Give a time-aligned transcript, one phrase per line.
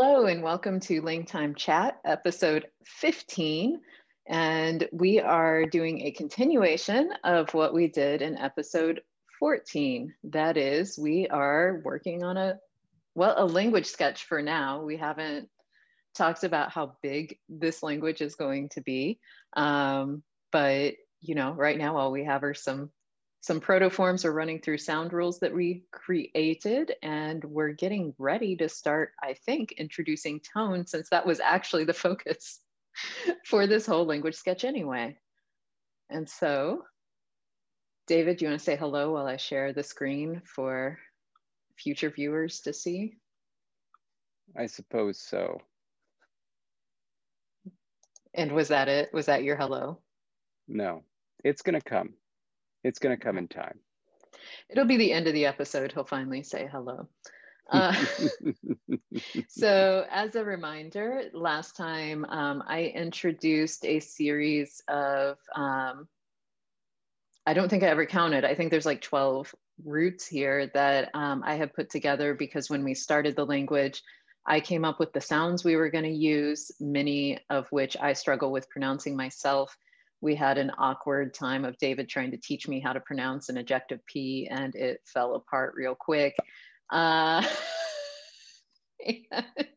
[0.00, 3.80] Hello and welcome to LangTime Chat, episode 15.
[4.28, 9.00] And we are doing a continuation of what we did in episode
[9.40, 10.14] 14.
[10.30, 12.60] That is, we are working on a,
[13.16, 14.84] well, a language sketch for now.
[14.84, 15.48] We haven't
[16.14, 19.18] talked about how big this language is going to be.
[19.56, 20.22] Um,
[20.52, 22.92] but, you know, right now all we have are some
[23.48, 28.68] some protoforms are running through sound rules that we created and we're getting ready to
[28.68, 32.60] start, I think, introducing tone since that was actually the focus
[33.46, 35.16] for this whole language sketch anyway.
[36.10, 36.82] And so,
[38.06, 40.98] David, do you want to say hello while I share the screen for
[41.78, 43.14] future viewers to see?
[44.54, 45.62] I suppose so.
[48.34, 49.08] And was that it?
[49.14, 50.00] Was that your hello?
[50.68, 51.02] No,
[51.42, 52.12] it's going to come.
[52.84, 53.78] It's going to come in time.
[54.68, 55.92] It'll be the end of the episode.
[55.92, 57.08] He'll finally say hello.
[57.70, 57.94] Uh,
[59.48, 66.08] so, as a reminder, last time um, I introduced a series of, um,
[67.46, 69.54] I don't think I ever counted, I think there's like 12
[69.84, 74.02] roots here that um, I have put together because when we started the language,
[74.46, 78.14] I came up with the sounds we were going to use, many of which I
[78.14, 79.76] struggle with pronouncing myself
[80.20, 83.56] we had an awkward time of David trying to teach me how to pronounce an
[83.56, 86.34] ejective P and it fell apart real quick.
[86.90, 87.42] Uh,
[89.06, 89.68] and,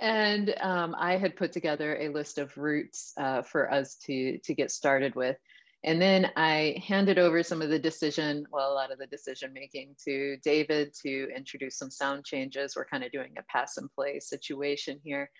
[0.00, 4.54] and um, I had put together a list of roots uh, for us to, to
[4.54, 5.36] get started with.
[5.84, 9.52] And then I handed over some of the decision, well, a lot of the decision
[9.52, 12.74] making to David to introduce some sound changes.
[12.74, 15.30] We're kind of doing a pass and play situation here.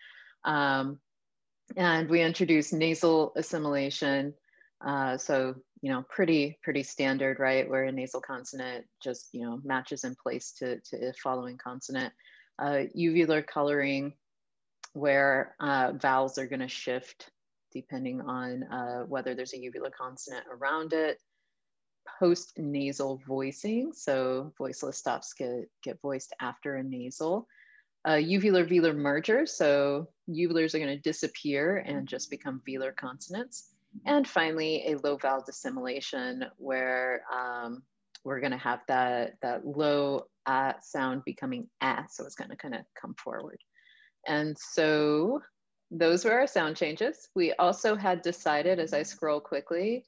[0.44, 1.00] Um,
[1.76, 4.34] and we introduced nasal assimilation.
[4.84, 7.68] Uh, so, you know, pretty, pretty standard, right?
[7.68, 12.12] Where a nasal consonant just, you know, matches in place to, to a following consonant.
[12.58, 14.12] Uh, uvular coloring,
[14.92, 17.30] where uh, vowels are gonna shift
[17.72, 21.18] depending on uh, whether there's a uvular consonant around it.
[22.20, 27.46] Post nasal voicing, so voiceless stops get, get voiced after a nasal
[28.06, 29.44] a uvular velar merger.
[29.46, 33.70] So uvulars are going to disappear and just become velar consonants.
[34.04, 37.82] And finally, a low vowel dissimilation where um,
[38.24, 42.56] we're going to have that, that low uh sound becoming ah, so it's going to
[42.56, 43.58] kind of come forward.
[44.26, 45.40] And so
[45.90, 47.28] those were our sound changes.
[47.34, 50.04] We also had decided, as I scroll quickly,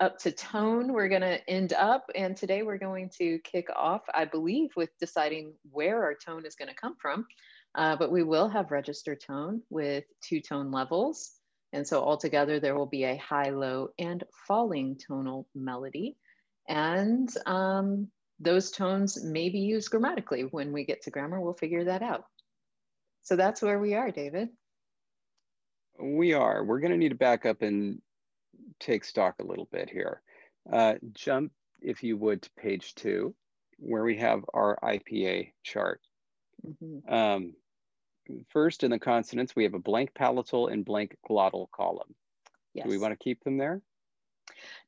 [0.00, 4.02] up to tone we're going to end up and today we're going to kick off
[4.12, 7.26] i believe with deciding where our tone is going to come from
[7.76, 11.32] uh, but we will have register tone with two tone levels
[11.72, 16.16] and so altogether there will be a high low and falling tonal melody
[16.68, 18.08] and um,
[18.40, 22.24] those tones may be used grammatically when we get to grammar we'll figure that out
[23.22, 24.48] so that's where we are david
[26.00, 28.00] we are we're going to need to back up and
[28.80, 30.22] take stock a little bit here.
[30.70, 33.34] Uh, jump, if you would, to page two,
[33.78, 36.00] where we have our IPA chart.
[36.64, 37.12] Mm -hmm.
[37.12, 37.56] um,
[38.48, 42.14] first, in the consonants, we have a blank palatal and blank glottal column.
[42.74, 42.84] Yes.
[42.84, 43.80] Do we want to keep them there?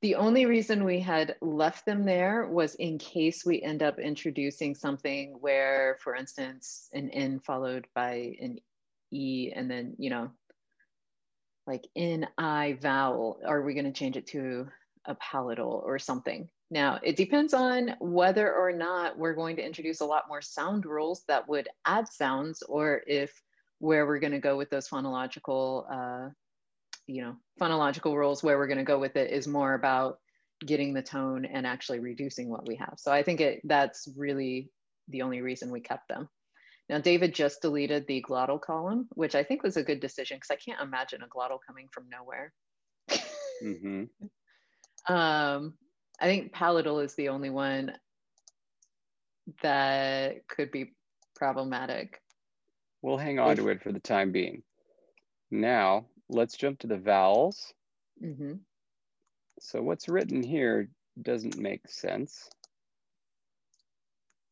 [0.03, 4.75] The only reason we had left them there was in case we end up introducing
[4.75, 8.59] something where, for instance, an N followed by an
[9.11, 10.31] E and then, you know,
[11.67, 14.69] like in I vowel, are we going to change it to
[15.05, 16.49] a palatal or something?
[16.71, 20.85] Now, it depends on whether or not we're going to introduce a lot more sound
[20.85, 23.33] rules that would add sounds, or if
[23.79, 26.31] where we're going to go with those phonological, uh,
[27.07, 30.19] you know, phonological rules, where we're going to go with it is more about
[30.67, 32.95] getting the tone and actually reducing what we have.
[32.97, 34.71] So I think it that's really
[35.09, 36.29] the only reason we kept them.
[36.91, 40.51] Now, David just deleted the glottal column, which I think was a good decision because
[40.51, 42.53] I can't imagine a glottal coming from nowhere.
[43.63, 44.05] mm-hmm.
[45.15, 45.75] um,
[46.21, 47.93] I think palatal is the only one
[49.63, 50.95] that could be
[51.37, 52.21] problematic.
[53.03, 54.63] We'll hang on if, to it for the time being.
[55.51, 57.73] Now, let's jump to the vowels.
[58.23, 58.55] Mm-hmm.
[59.61, 60.89] So, what's written here
[61.21, 62.49] doesn't make sense.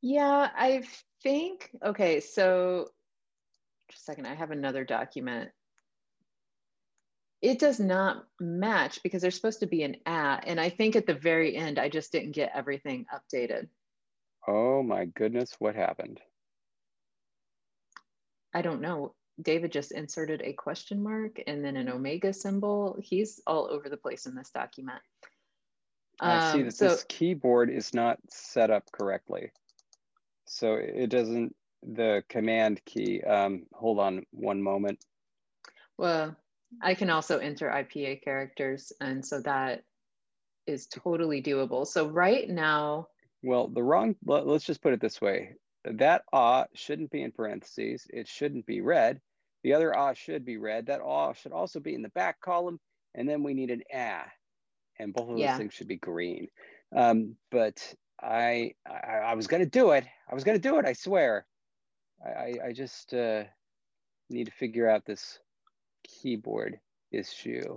[0.03, 0.83] Yeah, I
[1.23, 2.89] think, okay, so
[3.91, 5.51] just a second, I have another document.
[7.47, 11.07] It does not match because there's supposed to be an at, and I think at
[11.07, 13.69] the very end, I just didn't get everything updated.
[14.49, 16.21] Oh my goodness, what happened?
[18.53, 19.15] I don't know.
[19.41, 22.99] David just inserted a question mark and then an omega symbol.
[23.01, 24.99] He's all over the place in this document.
[26.19, 29.53] I see um, that so, this keyboard is not set up correctly.
[30.47, 31.55] So it doesn't
[31.85, 33.23] the command key.
[33.23, 34.99] Um, hold on one moment.
[35.97, 36.37] Well,
[36.83, 39.83] I can also enter IPA characters, and so that
[40.67, 41.87] is totally doable.
[41.87, 43.09] So right now,
[43.43, 44.17] well, the wrong.
[44.25, 45.55] Let, us just put it this way:
[45.85, 48.07] that ah shouldn't be in parentheses.
[48.11, 49.21] It shouldn't be red.
[49.63, 50.87] The other ah should be red.
[50.87, 52.81] That ah should also be in the back column,
[53.15, 54.27] and then we need an ah,
[54.99, 55.57] and both of those yeah.
[55.57, 56.49] things should be green.
[56.95, 60.05] Um, but I, I, I was gonna do it.
[60.31, 60.85] I was gonna do it.
[60.85, 61.47] I swear.
[62.25, 63.45] I, I just uh,
[64.31, 65.39] need to figure out this
[66.09, 66.79] keyboard
[67.13, 67.77] issue.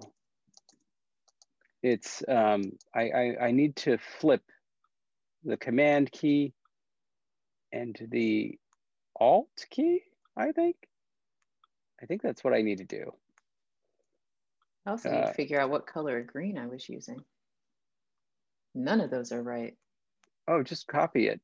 [1.81, 4.44] It's um, I, I I need to flip
[5.44, 6.54] the command key
[7.72, 8.58] and the
[9.20, 10.02] alt key.
[10.36, 10.76] I think.
[12.02, 13.12] I think that's what I need to do.
[14.86, 17.20] I also need to uh, figure out what color of green I was using.
[18.74, 19.76] None of those are right.
[20.48, 21.42] Oh, just copy it.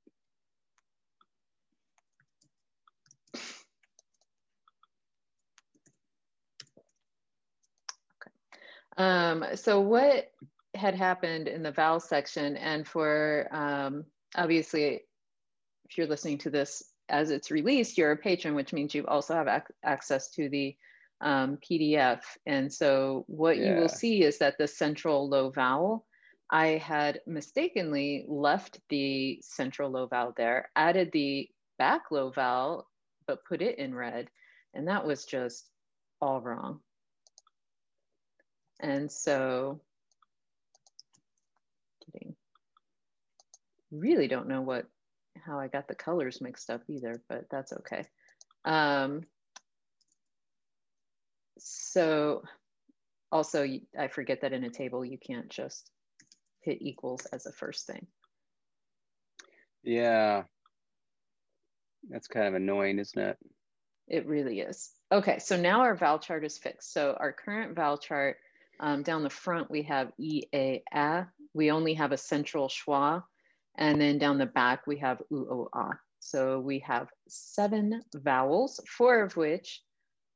[8.97, 10.31] Um, so what
[10.75, 14.05] had happened in the vowel section and for um,
[14.35, 15.01] obviously
[15.89, 19.33] if you're listening to this as it's released you're a patron which means you also
[19.33, 20.75] have ac access to the
[21.21, 23.69] um, pdf and so what yeah.
[23.69, 26.05] you will see is that the central low vowel
[26.51, 31.47] i had mistakenly left the central low vowel there added the
[31.77, 32.85] back low vowel
[33.27, 34.29] but put it in red.
[34.73, 35.69] And that was just
[36.21, 36.79] all wrong
[38.79, 39.79] and so,
[42.05, 42.35] kidding.
[43.91, 44.85] Really don't know what
[45.45, 48.05] how I got the colors mixed up either, but that's okay.
[48.63, 49.23] Um,
[51.57, 52.43] so
[53.31, 53.67] also,
[53.97, 55.91] I forget that in a table, you can't just
[56.61, 58.07] hit equals as a first thing.
[59.83, 60.43] Yeah,
[62.09, 63.37] that's kind of annoying, isn't it?
[64.07, 64.91] It really is.
[65.11, 66.93] Okay, so now our vowel chart is fixed.
[66.93, 68.37] So our current vowel chart
[68.79, 71.27] um, down the front, we have E, A, A.
[71.53, 73.23] We only have a central schwa.
[73.77, 75.91] And then down the back, we have U, O, A.
[76.19, 79.81] So we have seven vowels, four of which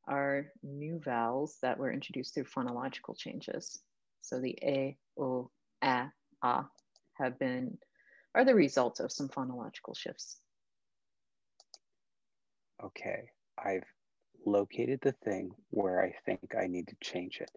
[0.07, 3.79] are new vowels that were introduced through phonological changes.
[4.21, 5.49] So the A, O,
[5.83, 6.11] A,
[6.43, 6.65] A
[7.13, 7.77] have been,
[8.35, 10.41] are the result of some phonological shifts.
[12.83, 13.87] Okay, I've
[14.45, 17.51] located the thing where I think I need to change it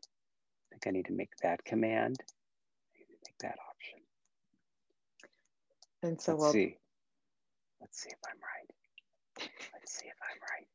[0.72, 2.18] think I need to make that command.
[2.94, 4.00] I need to make that option.
[6.02, 6.76] And so let's we'll see.
[7.80, 9.48] Let's see if I'm right.
[9.74, 10.66] Let's see if I'm right.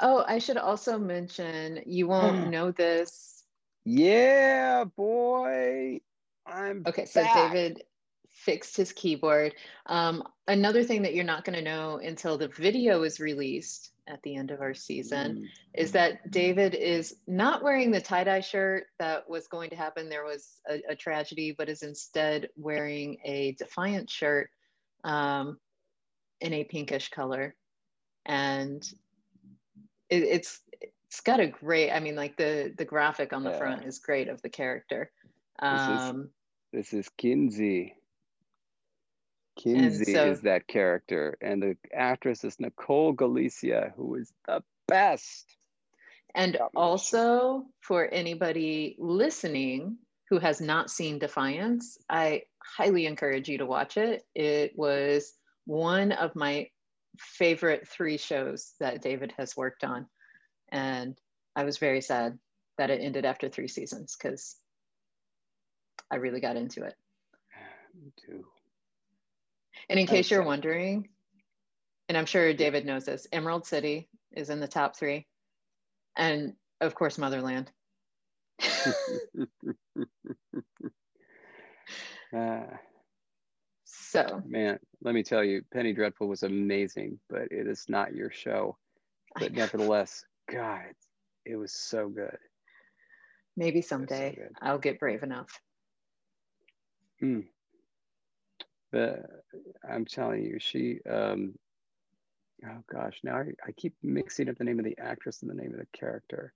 [0.00, 3.44] Oh, I should also mention you won't know this.
[3.84, 6.00] Yeah, boy.
[6.46, 7.06] I'm okay.
[7.06, 7.22] So.
[7.22, 7.82] David
[8.28, 9.54] fixed his keyboard.
[9.86, 14.22] Um, another thing that you're not going to know until the video is released at
[14.22, 15.46] the end of our season mm.
[15.74, 20.08] is that David is not wearing the tie dye shirt that was going to happen.
[20.08, 24.50] There was a, a tragedy, but is instead wearing a defiant shirt
[25.04, 25.58] um,
[26.40, 27.54] in a pinkish color.
[28.26, 28.82] And
[30.08, 33.58] it, it's it's got a great, I mean, like the the graphic on the yeah.
[33.58, 35.10] front is great of the character.
[35.60, 36.30] Um,
[36.72, 37.94] this is, this is Kinsey.
[39.58, 45.56] Kinsey so, is that character, and the actress is Nicole Galicia, who is the best.
[46.34, 49.98] And also, for anybody listening
[50.30, 54.22] who has not seen Defiance, I highly encourage you to watch it.
[54.34, 55.32] It was
[55.64, 56.68] one of my
[57.18, 60.06] favorite three shows that David has worked on.
[60.70, 61.18] And
[61.56, 62.38] I was very sad
[62.76, 64.56] that it ended after three seasons because
[66.10, 66.94] I really got into it.
[68.00, 68.44] Me too.
[69.88, 71.08] And in case you're wondering,
[72.08, 75.26] and I'm sure David knows this, Emerald City is in the top three.
[76.16, 77.70] And of course, Motherland.
[78.62, 78.92] uh,
[83.84, 88.30] so, man, let me tell you, Penny Dreadful was amazing, but it is not your
[88.30, 88.76] show.
[89.38, 90.92] But nevertheless, God,
[91.46, 92.38] it was so good.
[93.56, 95.60] Maybe someday so I'll get brave enough.
[97.20, 97.40] Hmm
[98.92, 99.26] but
[99.88, 101.54] I'm telling you, she, um,
[102.64, 105.60] oh gosh, now I, I keep mixing up the name of the actress and the
[105.60, 106.52] name of the character.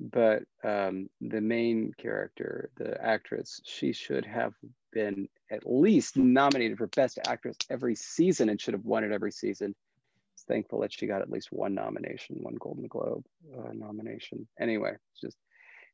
[0.00, 4.54] But um, the main character, the actress, she should have
[4.92, 9.32] been at least nominated for Best Actress every season and should have won it every
[9.32, 9.74] season.
[10.34, 13.24] It's thankful that she got at least one nomination, one Golden Globe
[13.58, 14.46] uh, nomination.
[14.60, 15.36] Anyway, just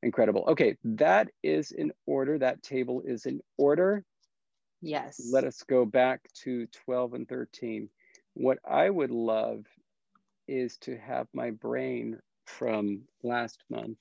[0.03, 0.45] incredible.
[0.49, 2.39] Okay, that is in order.
[2.39, 4.05] That table is in order.
[4.85, 5.33] Yes.
[5.33, 7.91] Let us go back to 12 and 13.
[8.35, 9.67] What I would love
[10.49, 14.01] is to have my brain from last month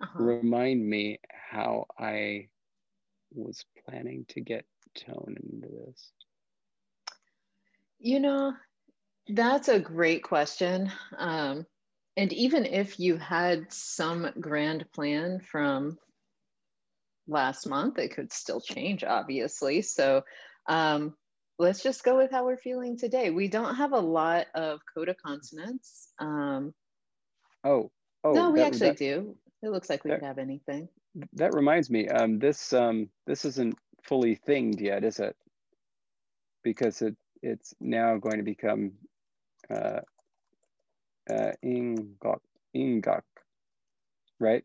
[0.00, 0.32] Uh-huh.
[0.32, 1.18] remind me
[1.50, 2.48] how I
[3.32, 6.12] was planning to get tone into this.
[7.98, 8.54] You know,
[9.28, 10.90] that's a great question.
[11.16, 11.66] Um,
[12.16, 15.98] and even if you had some grand plan from
[17.28, 19.82] last month, it could still change, obviously.
[19.82, 20.22] So
[20.68, 21.14] um,
[21.58, 23.30] let's just go with how we're feeling today.
[23.30, 26.08] We don't have a lot of coda consonants.
[26.18, 26.74] Um,
[27.64, 27.90] Oh,
[28.24, 29.36] oh, no, we that- actually that- do.
[29.62, 30.88] It looks like we that- have anything.
[31.32, 35.36] That reminds me, um, this um, this isn't fully thinged yet, is it?
[36.62, 38.92] Because it it's now going to become
[39.68, 40.00] uh,
[41.28, 42.40] uh, ingok,
[42.76, 43.22] ingok,
[44.38, 44.64] right?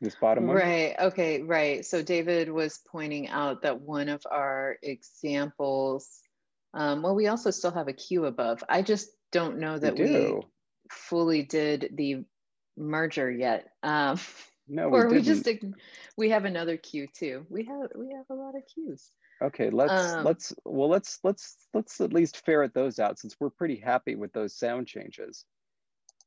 [0.00, 0.56] This bottom one.
[0.56, 0.94] Right.
[0.98, 1.42] Okay.
[1.42, 1.84] Right.
[1.84, 6.20] So David was pointing out that one of our examples,
[6.74, 8.62] um, well, we also still have a Q above.
[8.68, 10.42] I just don't know that we, do.
[10.90, 12.24] fully did the
[12.76, 13.70] merger yet.
[13.82, 14.18] Um,
[14.68, 15.44] No, we or we didn't.
[15.44, 15.64] just,
[16.16, 17.46] we have another Q too.
[17.48, 19.08] We have, we have a lot of Qs.
[19.40, 23.50] Okay, let's Um, let's well let's let's let's at least ferret those out since we're
[23.50, 25.44] pretty happy with those sound changes.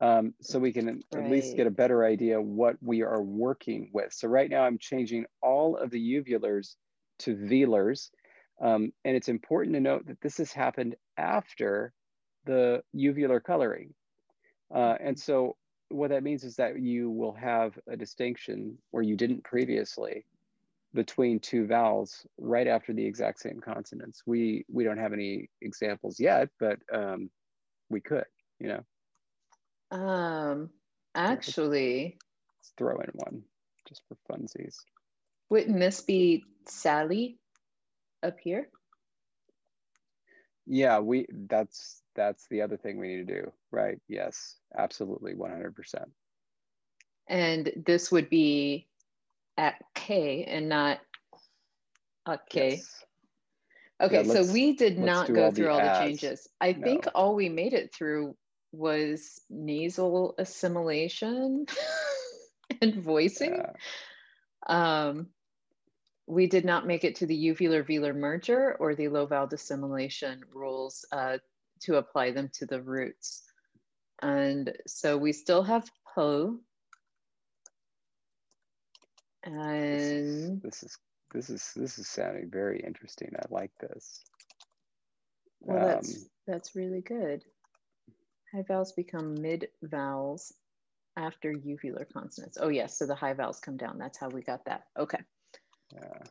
[0.01, 4.11] Um, so we can at least get a better idea what we are working with.
[4.11, 6.75] So right now I'm changing all of the uvulars
[7.19, 8.09] to velars.
[8.59, 11.93] Um, and it's important to note that this has happened after
[12.45, 13.93] the uvular coloring.
[14.73, 15.55] Uh, and so
[15.89, 20.25] what that means is that you will have a distinction where you didn't previously
[20.93, 24.23] between two vowels right after the exact same consonants.
[24.25, 27.29] We we don't have any examples yet, but um,
[27.89, 28.25] we could,
[28.59, 28.83] you know,
[29.91, 30.69] Um,
[31.15, 32.17] actually,
[32.59, 33.43] let's throw in one
[33.87, 34.77] just for funsies.
[35.49, 37.37] wouldn't this be Sally
[38.23, 38.69] up here?
[40.65, 43.99] Yeah, we that's that's the other thing we need to do, right?
[44.07, 46.05] Yes, absolutely, 100%.
[47.27, 48.87] And this would be
[49.57, 50.99] at K and not
[52.49, 52.69] K.
[52.75, 53.05] Yes.
[54.01, 56.47] Okay, let's- so we did not go through all the changes.
[56.59, 58.35] I think all we made it through
[58.71, 61.65] was nasal assimilation
[62.81, 63.55] and voicing.
[63.55, 63.73] Yeah.
[64.67, 65.27] Um,
[66.27, 70.41] we did not make it to the uvular velar merger or the low vowel dissimilation
[70.53, 71.37] rules uh,
[71.81, 73.43] to apply them to the roots.
[74.21, 76.59] And so we still have po.
[79.43, 80.97] This is, And this is
[81.33, 83.31] this is this is sounding very interesting.
[83.35, 84.23] I like this.
[85.59, 87.43] well, that's Um, that's really good.
[88.51, 90.53] High vowels become mid vowels
[91.15, 92.57] after uvular consonants.
[92.59, 93.97] Oh yes, so the high vowels come down.
[93.97, 94.83] That's how we got that.
[94.97, 95.19] Okay.
[95.93, 96.23] Yeah.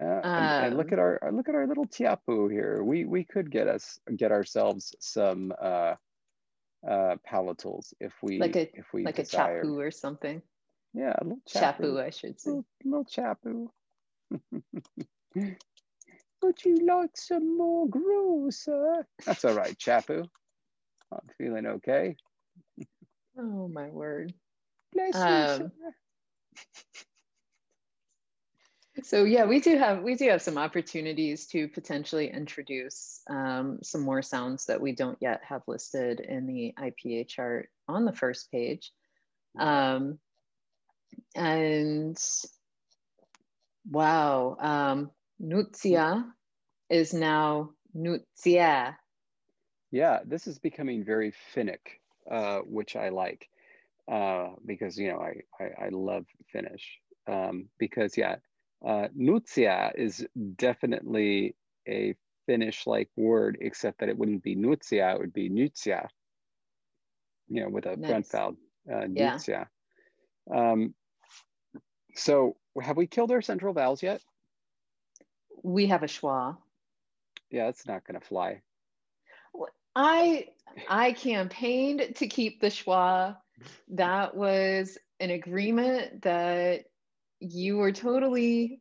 [0.00, 2.82] Yeah, and, and look Um, at our uh, look at our little tiapu here.
[2.82, 5.94] We we could get us get ourselves some uh,
[6.88, 9.60] uh, palatals if we Like a- if we Like desire.
[9.60, 10.42] a chapu or something.
[10.94, 12.50] Yeah, a little Chapu, chapu, I should say.
[12.50, 13.70] little, little chapu.
[16.42, 19.06] Would you like some more gruel, sir?
[19.26, 20.24] That's all right, chapu.
[21.12, 22.16] I'm feeling okay.
[23.38, 24.32] Oh my word.
[24.92, 25.72] Bless you, Um, sir.
[29.02, 34.02] So yeah, we do have we do have some opportunities to potentially introduce um, some
[34.02, 38.50] more sounds that we don't yet have listed in the IPA chart on the first
[38.50, 38.92] page.
[39.58, 40.18] Um,
[41.34, 42.18] and
[43.88, 46.24] wow, um, Nutsia
[46.90, 48.96] is now Nutsia.
[49.90, 53.48] Yeah, this is becoming very Finnic, uh, which I like
[54.10, 58.36] uh, because you know I I, I love Finnish um, because yeah,
[58.86, 61.56] uh, nutsia is definitely
[61.88, 62.14] a
[62.46, 66.08] Finnish-like word, except that it wouldn't be nutsia, it would be nutsia,
[67.48, 68.56] you know, with a front vowel,
[68.92, 69.66] uh, Yeah.
[70.52, 70.94] Um,
[72.14, 74.20] so have we killed our central vowels yet?
[75.62, 76.56] We have a schwa.
[77.50, 78.62] Yeah, that's not going to fly.
[80.00, 80.46] I
[80.88, 83.36] I campaigned to keep the schwa.
[83.88, 86.84] That was an agreement that
[87.40, 88.80] you were totally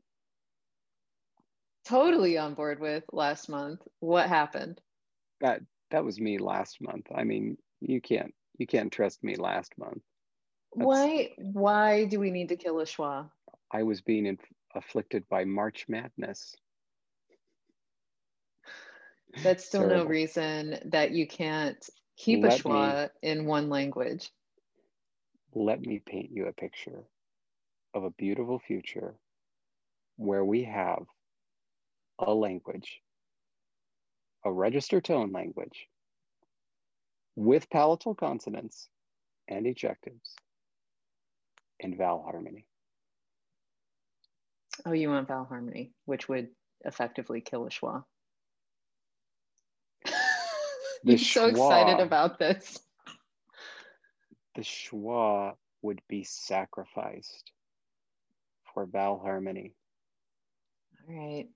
[1.85, 3.81] totally on board with last month.
[3.99, 4.79] What happened?
[5.41, 5.61] That
[5.91, 7.07] that was me last month.
[7.13, 10.01] I mean, you can't you can't trust me last month.
[10.73, 13.29] That's- Why why do we need to kill a schwa?
[13.71, 16.55] I was being inf- afflicted by March Madness.
[19.37, 24.31] That's still no reason that you can't keep a Let me- schwa in one language.
[25.53, 27.03] Let me paint you a picture
[27.93, 29.15] of a beautiful future
[30.17, 31.05] where we have
[32.19, 33.01] a language,
[34.43, 35.89] a register tone language
[37.35, 38.89] with palatal consonants
[39.47, 40.35] and ejectives
[41.79, 42.65] and vowel harmony.
[44.85, 46.49] Oh, you want vowel harmony, which would
[46.85, 48.05] effectively kill a schwa.
[51.05, 52.79] The I'm so excited about this.
[54.55, 57.51] The schwa would be sacrificed
[58.73, 59.73] for vowel harmony.
[61.09, 61.47] All right.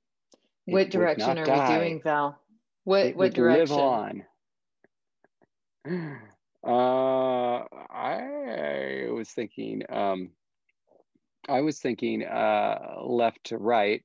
[0.66, 1.70] It what direction are die.
[1.70, 2.40] we doing, Val?
[2.86, 3.76] What it what would direction?
[3.76, 4.24] live
[5.86, 6.20] on.
[6.66, 10.30] Uh, I was thinking, um,
[11.50, 14.02] I was thinking uh, left to right,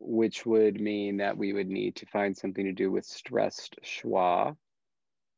[0.00, 4.56] which would mean that we would need to find something to do with stressed schwa.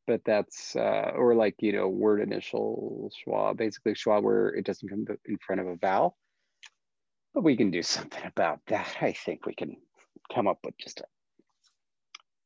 [0.06, 4.88] But that's, uh, or like, you know, word initial schwa, basically schwa where it doesn't
[4.88, 6.16] come in front of a vowel.
[7.32, 8.96] But we can do something about that.
[9.00, 9.76] I think we can
[10.32, 11.04] come up with just a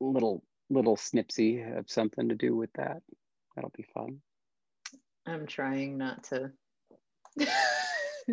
[0.01, 3.03] little little snipsy of something to do with that.
[3.55, 4.21] That'll be fun.
[5.27, 6.53] I'm trying not to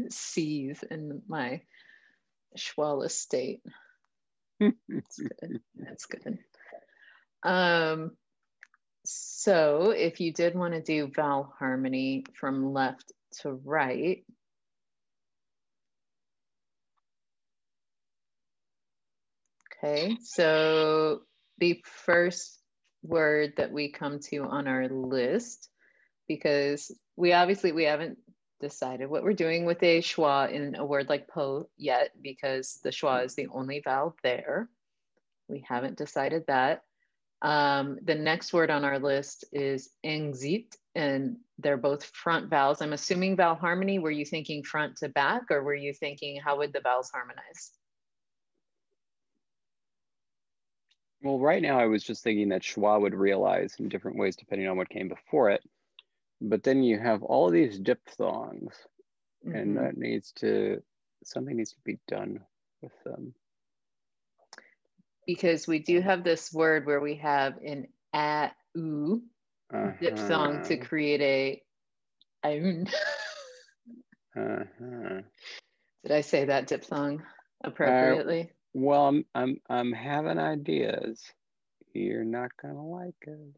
[0.10, 1.62] seize in my
[2.58, 3.62] schwaless state.
[4.60, 5.62] That's good.
[5.75, 6.39] That's good.
[7.43, 8.12] Um,
[9.05, 14.24] so if you did want to do vowel harmony from left to right,
[19.84, 21.22] okay, so
[21.58, 22.60] the first
[23.03, 25.70] word that we come to on our list,
[26.27, 28.20] because we obviously we haven't
[28.62, 32.91] decided what we're doing with a schwa in a word like po yet, because the
[32.91, 34.70] schwa is the only vowel there.
[35.50, 36.84] We haven't decided that.
[37.41, 42.82] Um, the next word on our list is engzit, and they're both front vowels.
[42.82, 44.00] I'm assuming vowel harmony.
[44.00, 47.72] Were you thinking front to back, or were you thinking how would the vowels harmonize?
[51.24, 54.67] Well, right now I was just thinking that schwa would realize in different ways depending
[54.67, 55.63] on what came before it.
[56.41, 58.75] But then you have all these diphthongs,
[59.54, 59.77] and Mhm.
[59.77, 60.84] that needs to
[61.23, 62.39] something needs to be done
[62.82, 63.36] with them.
[65.25, 69.23] Because we do have this word where we have an a u
[70.01, 71.63] diphthong to Uh-huh, create a
[72.47, 72.88] aun.
[74.36, 75.21] uh-huh.
[76.04, 77.23] Did I say that diphthong
[77.63, 78.51] appropriately?
[78.73, 81.23] Well, I'm I'm I'm having ideas.
[81.93, 83.56] You're not gonna like it.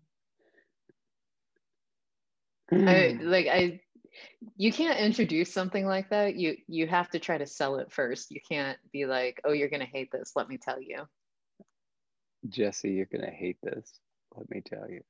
[2.74, 3.24] I mm.
[3.24, 3.82] like I
[4.58, 6.36] you can't introduce something like that.
[6.36, 8.32] You you have to try to sell it first.
[8.32, 10.34] You can't be like, "Oh, you're going to hate this.
[10.36, 11.08] Let me tell you."
[12.50, 13.90] Jesse, you're gonna hate this.
[14.36, 15.02] Let me tell you.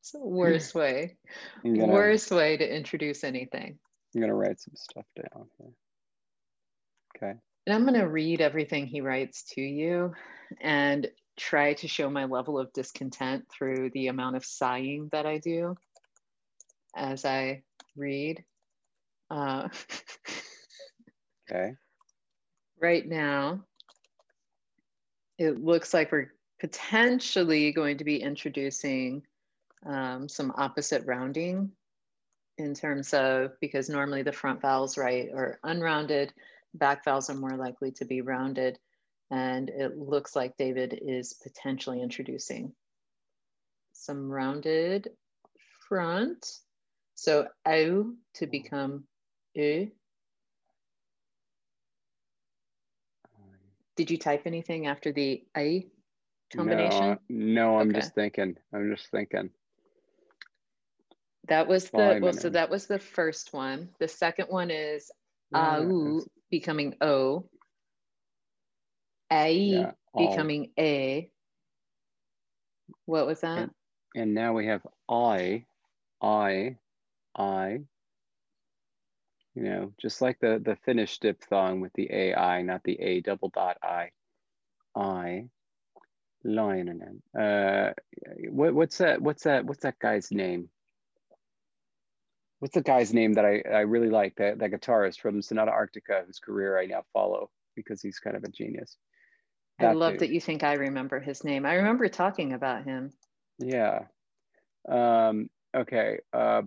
[0.00, 1.16] It's the worst way.
[1.62, 3.78] Gonna Worst way to introduce anything.
[4.14, 5.70] I'm gonna write some stuff down here.
[7.16, 7.38] Okay.
[7.66, 10.14] And I'm going to read everything he writes to you
[10.60, 15.38] and try to show my level of discontent through the amount of sighing that I
[15.38, 15.76] do
[16.94, 17.62] as I
[17.96, 18.44] read.
[19.30, 19.68] Uh,
[21.50, 21.74] Okay.
[22.80, 23.64] right now,
[25.38, 29.22] it looks like we're potentially going to be introducing
[29.84, 31.72] um, some opposite rounding
[32.58, 36.32] in terms of because normally the front vowels, right, are unrounded,
[36.74, 38.78] back vowels are more likely to be rounded.
[39.30, 42.72] And it looks like David is potentially introducing
[43.92, 45.10] some rounded
[45.88, 46.46] front.
[47.14, 49.04] So au to become
[49.54, 49.90] u.
[53.96, 55.86] Did you type anything after the a
[56.52, 57.18] combination?
[57.28, 57.44] No,
[57.74, 58.00] no, I'm Okay.
[58.00, 58.56] just thinking.
[58.72, 59.50] I'm just thinking.
[61.48, 63.90] That was the well, so that was the first one.
[63.98, 65.10] The second one is
[65.50, 67.48] Yeah, au becoming o,
[69.30, 71.30] a yeah, becoming a.
[73.06, 73.70] What was that?
[74.14, 75.64] And now we have I,
[76.20, 76.76] I,
[77.36, 77.80] I.
[79.54, 83.50] You know, just like the the Finnish diphthong with the AI, not the A double
[83.50, 84.10] dot I.
[84.94, 85.46] I.
[86.44, 87.20] Lainanen.
[87.38, 87.92] Uh,
[88.50, 89.20] what, what's that?
[89.20, 89.64] What's that?
[89.64, 90.68] What's that guy's name?
[92.58, 94.36] What's the guy's name that I, I really like?
[94.36, 98.44] That, that guitarist from Sonata Arctica, whose career I now follow because he's kind of
[98.44, 98.96] a genius.
[99.80, 100.20] I love dude.
[100.20, 101.66] that you think I remember his name.
[101.66, 103.12] I remember talking about him.
[103.58, 104.04] Yeah.
[104.88, 106.18] Um, okay.
[106.32, 106.62] Uh,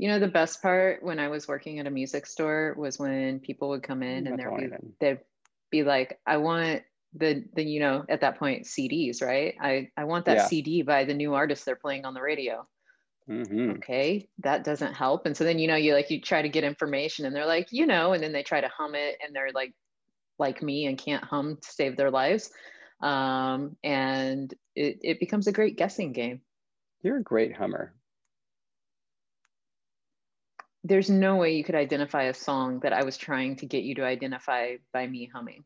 [0.00, 3.40] You know, the best part when I was working at a music store was when
[3.40, 5.20] people would come in and there'd be, they'd
[5.70, 6.84] be like, I want
[7.14, 9.54] the, the, you know, at that point, CDs, right?
[9.60, 10.48] I, I want that Yeah.
[10.48, 12.68] CD by the new artist they're playing on the radio.
[13.26, 13.82] mhm.
[13.82, 16.64] okay that doesn't help and so then you know you like you try to get
[16.64, 19.52] information and they're like you know and then they try to hum it and they're
[19.52, 19.74] like
[20.38, 22.50] like me and can't hum to save their lives
[23.02, 26.42] Um, and it, it becomes a great guessing game.
[27.02, 27.94] You're a great hummer.
[30.82, 33.96] There's no way you could identify a song that I was trying to get you
[33.96, 35.64] to identify by me humming.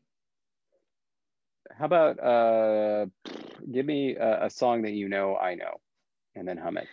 [1.77, 3.05] How about uh,
[3.71, 5.79] give me a, a song that you know I know,
[6.35, 6.87] and then hum it.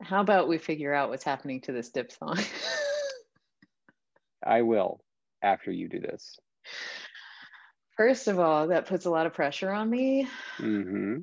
[0.00, 2.38] How about we figure out what's happening to this diphthong?
[4.44, 5.00] I will
[5.42, 6.38] after you do this.
[7.96, 10.28] First of all, that puts a lot of pressure on me.
[10.58, 11.18] Mm-hmm.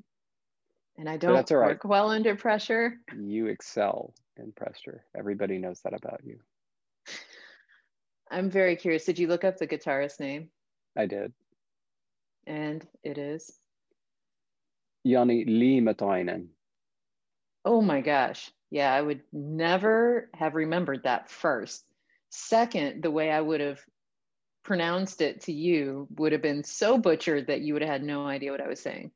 [0.97, 2.97] And I don't work well under pressure.
[3.17, 5.03] You excel in pressure.
[5.17, 6.39] Everybody knows that about you.
[8.29, 9.05] I'm very curious.
[9.05, 10.49] Did you look up the guitarist name?
[10.97, 11.33] I did.
[12.47, 13.51] And it is?
[15.03, 16.47] Jani Liimatainen.
[17.63, 18.51] Oh my gosh.
[18.71, 21.85] Yeah, I would never have remembered that first.
[22.29, 23.79] Second, the way I would have
[24.63, 28.25] pronounced it to you would have been so butchered that you would have had no
[28.25, 29.11] idea what I was saying.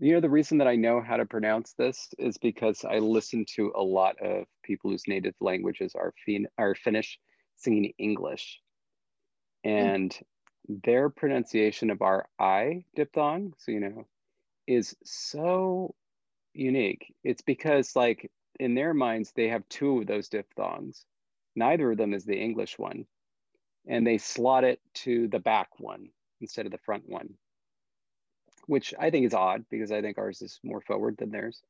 [0.00, 3.44] You know, the reason that I know how to pronounce this is because I listen
[3.56, 7.18] to a lot of people whose native languages are, fin- are Finnish
[7.56, 8.60] singing English.
[9.64, 10.82] And mm.
[10.84, 14.06] their pronunciation of our I diphthong, so you know,
[14.66, 15.94] is so
[16.54, 17.14] unique.
[17.24, 21.04] It's because, like, in their minds, they have two of those diphthongs.
[21.56, 23.06] Neither of them is the English one.
[23.86, 26.10] And they slot it to the back one
[26.40, 27.34] instead of the front one,
[28.68, 31.60] which I think is odd because I think ours is more forward than theirs.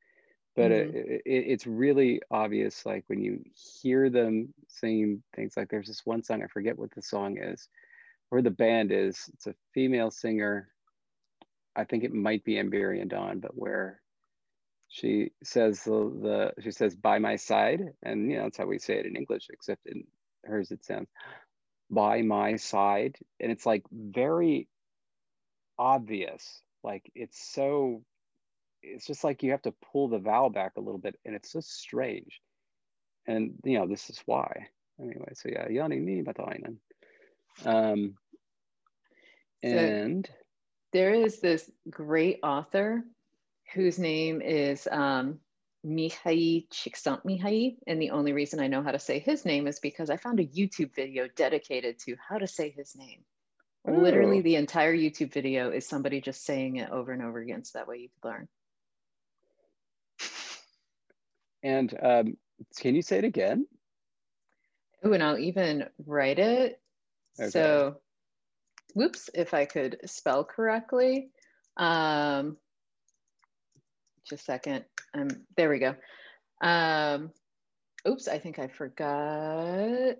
[0.56, 0.96] But mm-hmm.
[0.96, 3.40] it, it, it's really obvious, like when you
[3.80, 7.68] hear them saying things like, there's this one song, I forget what the song is,
[8.30, 9.30] where the band is.
[9.34, 10.68] It's a female singer.
[11.76, 14.00] I think it might be Amberian Dawn, but where
[14.88, 18.78] she says the, the she says by my side and you know that's how we
[18.78, 20.02] say it in english except in
[20.44, 21.08] hers it sounds
[21.90, 24.66] by my side and it's like very
[25.78, 28.03] obvious like it's so
[28.83, 31.53] it's just like you have to pull the vowel back a little bit and it's
[31.53, 32.41] so strange
[33.27, 34.69] and you know this is why
[35.01, 36.77] anyway so yeah Jani Liimatainen
[37.64, 38.14] um
[39.62, 40.33] and so
[40.93, 43.05] there is this great author
[43.75, 45.38] whose name is um,
[45.87, 47.77] Mihaly Csikszentmihalyi.
[47.87, 50.41] And the only reason I know how to say his name is because I found
[50.41, 53.25] a YouTube video dedicated to how to say his name.
[53.88, 54.01] Ooh.
[54.01, 57.64] Literally, the entire YouTube video is somebody just saying it over and over again.
[57.64, 58.48] So that way you can learn.
[61.61, 62.37] And um,
[62.79, 63.66] can you say it again?
[65.03, 66.81] Oh, and I'll even write it.
[67.40, 67.51] Okay.
[67.51, 67.96] So,
[68.94, 71.31] whoops, if I could spell correctly.
[71.77, 72.57] Um,
[74.24, 74.85] just a second.
[75.14, 75.94] Um, there we go.
[76.61, 77.31] Um,
[78.07, 80.16] oops, I think I forgot.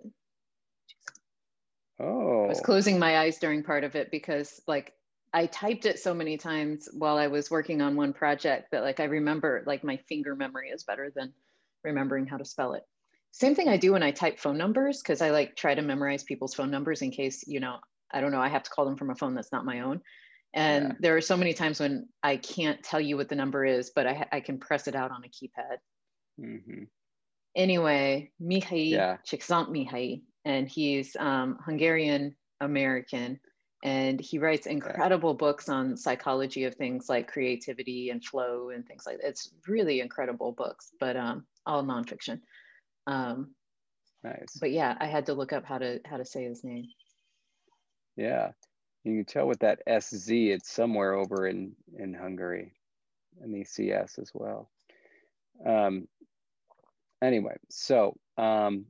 [2.01, 2.45] Oh.
[2.45, 4.95] I was closing my eyes during part of it because like
[5.33, 9.01] I typed it so many times while I was working on one project that like
[9.01, 11.33] I remember like my finger memory is better than
[11.85, 12.85] remembering how to spell it.
[13.33, 16.23] Same thing I do when I type phone numbers because I like try to memorize
[16.23, 17.77] people's phone numbers in case, you know,
[18.11, 20.01] I don't know, I have to call them from a phone that's not my own.
[20.55, 20.95] And yeah.
[21.01, 24.07] there are so many times when I can't tell you what the number is, but
[24.07, 25.77] I, I can press it out on a keypad.
[26.41, 26.85] Mm-hmm.
[27.55, 29.19] Anyway, Mihaly yeah.
[29.27, 33.39] Csikszentmihalyi, and he's um, Hungarian American,
[33.85, 39.05] and he writes incredible books on psychology of things like creativity and flow and things
[39.07, 39.29] like that.
[39.29, 42.41] It's really incredible books, but um, all nonfiction.
[43.07, 43.55] Um,
[44.25, 44.57] nice.
[44.61, 46.87] But yeah, I had to look up how to how to say his name.
[48.17, 48.51] Yeah,
[49.05, 52.73] you can tell with that SZ, it's somewhere over in, in Hungary
[53.41, 54.71] and the CS as well.
[55.65, 56.09] Um,
[57.23, 58.87] anyway, so, um,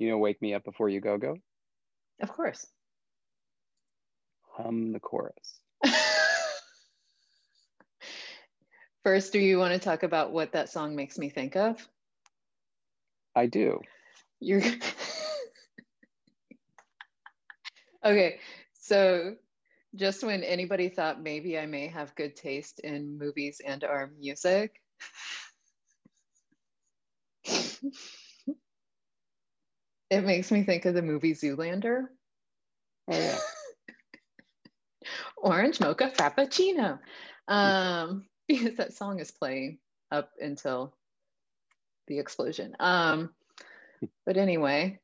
[0.00, 1.36] you know, wake me up before you go, go?
[2.22, 2.66] Of course.
[4.56, 5.60] Hum the chorus.
[9.04, 11.86] First, do you want to talk about what that song makes me think of?
[13.36, 13.80] I do.
[14.40, 14.62] You're
[18.02, 18.38] Okay,
[18.72, 19.34] so
[19.94, 24.80] just when anybody thought maybe I may have good taste in movies and our music,
[30.10, 32.06] it makes me think of the movie Zoolander.
[33.08, 33.38] Oh yeah.
[35.36, 36.98] Orange mocha frappuccino.
[37.48, 39.78] Um, because that song is playing
[40.10, 40.94] up until
[42.08, 42.74] the explosion.
[42.80, 43.30] Um,
[44.26, 44.98] but anyway.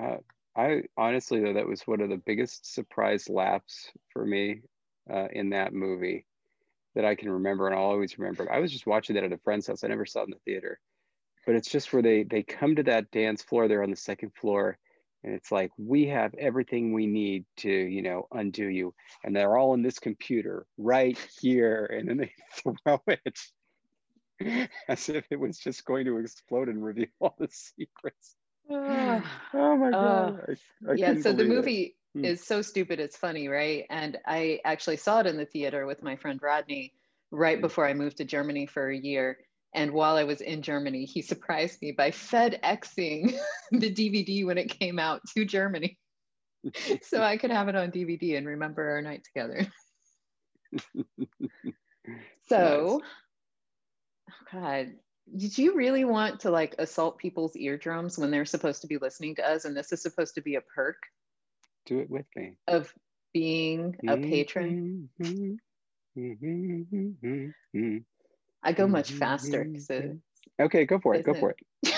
[0.00, 0.16] uh,
[0.56, 4.62] I honestly though that was one of the biggest surprise laughs for me
[5.12, 6.24] uh, in that movie
[6.94, 8.50] that I can remember and I'll always remember.
[8.50, 9.84] I was just watching that at a friend's house.
[9.84, 10.80] I never saw it in the theater,
[11.48, 13.68] but it's just where they they come to that dance floor.
[13.68, 14.78] They're on the second floor,
[15.24, 18.94] And it's like, we have everything we need to, you know, undo you.
[19.24, 21.86] And they're all in this computer right here.
[21.86, 22.34] And then they
[22.86, 23.40] throw it
[24.88, 28.36] as if it was just going to explode and reveal all the secrets.
[28.70, 29.20] Uh,
[29.54, 30.40] Oh my uh, God.
[30.48, 32.24] I, I yeah, so the movie Hmm.
[32.24, 33.86] is so stupid it's funny, right?
[33.90, 36.94] And I actually saw it in the theater with my friend Rodney
[37.30, 37.62] right Hmm.
[37.62, 39.38] before I moved to Germany for a year.
[39.74, 43.38] And while I was in Germany, he surprised me by FedExing
[43.72, 45.98] the DVD when it came out to Germany.
[47.02, 49.66] so I could have it on DVD and remember our night together.
[52.48, 53.02] So,
[54.30, 54.92] oh God,
[55.36, 59.34] did you really want to like assault people's eardrums when they're supposed to be listening
[59.36, 59.66] to us?
[59.66, 60.96] And this is supposed to be a perk
[61.84, 62.56] Do it with me.
[62.66, 62.92] of
[63.34, 65.10] being a patron?
[65.20, 65.52] Mm-hmm.
[66.18, 67.26] Mm-hmm.
[67.26, 67.96] Mm-hmm.
[68.62, 69.18] I go much mm-hmm.
[69.18, 69.72] faster mm-hmm.
[69.72, 70.16] because it.
[70.60, 71.24] Okay, go for it.
[71.24, 71.58] Go for it.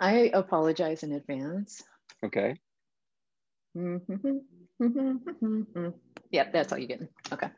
[0.00, 1.82] I apologize in advance.
[2.24, 2.56] Okay.
[3.76, 4.38] Mm-hmm.
[6.30, 7.02] yep, that's all you get.
[7.32, 7.48] Okay.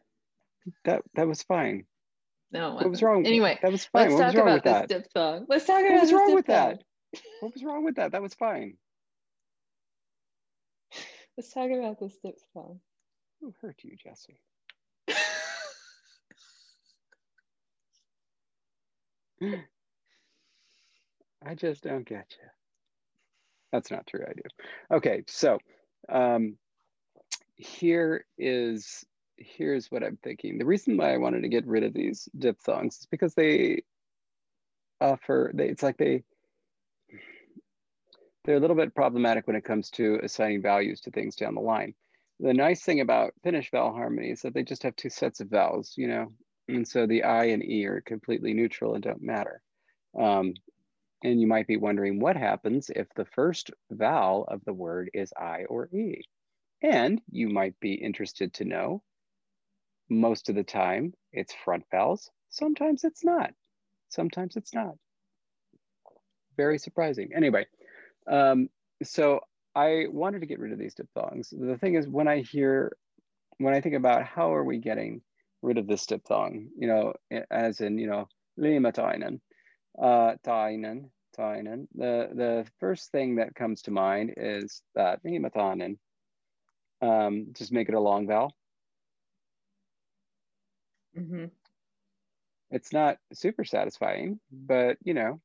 [0.85, 1.85] That that was fine.
[2.53, 3.27] No, it What was wrong?
[3.27, 4.11] Anyway, that was fine.
[4.11, 5.45] let's What was talk wrong about with this that?
[5.49, 6.83] Let's talk about What was wrong with that?
[7.41, 8.13] What was wrong with that?
[8.13, 8.77] That was fine.
[11.37, 12.81] Let's talk about this dip song.
[13.41, 14.39] Who hurt you, Jesse?
[21.47, 22.49] I just don't get you.
[23.73, 24.25] That's not true.
[24.27, 24.43] I do.
[24.97, 25.59] Okay, so
[26.09, 26.57] um,
[27.57, 29.05] here is
[29.37, 30.59] here's what I'm thinking.
[30.59, 33.83] The reason why I wanted to get rid of these diphthongs is because they
[35.01, 35.51] offer.
[35.55, 36.23] They, it's like they
[38.45, 41.61] they're a little bit problematic when it comes to assigning values to things down the
[41.61, 41.95] line.
[42.41, 45.49] The nice thing about Finnish vowel harmony is that they just have two sets of
[45.49, 46.33] vowels, you know,
[46.69, 49.61] and so the I and E are completely neutral and don't matter.
[50.19, 50.55] Um,
[51.23, 55.33] and you might be wondering what happens if the first vowel of the word is
[55.37, 56.23] I or E.
[56.83, 59.03] And you might be interested to know
[60.11, 63.53] most of the time it's front vowels, sometimes it's not.
[64.11, 64.95] Sometimes it's not.
[66.57, 67.31] Very surprising.
[67.35, 67.67] Anyway,
[68.31, 68.69] um,
[69.03, 69.41] so
[69.75, 71.53] I wanted to get rid of these diphthongs.
[71.57, 72.97] The thing is, when I hear,
[73.59, 75.23] when I think about how are we getting
[75.65, 77.15] rid of this diphthong, you know,
[77.51, 79.41] as in, you know, Liimatainen,
[79.99, 85.99] uh, tainen, tainen, the, the first thing that comes to mind is that Liimatainen,
[87.03, 88.53] um, just make it a long vowel.
[91.17, 91.51] Mhm.
[92.71, 95.41] It's not super satisfying, but you know.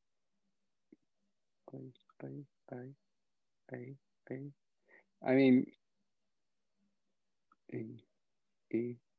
[5.25, 5.65] I mean,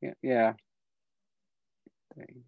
[0.00, 0.54] yeah, yeah.
[2.16, 2.44] Bye.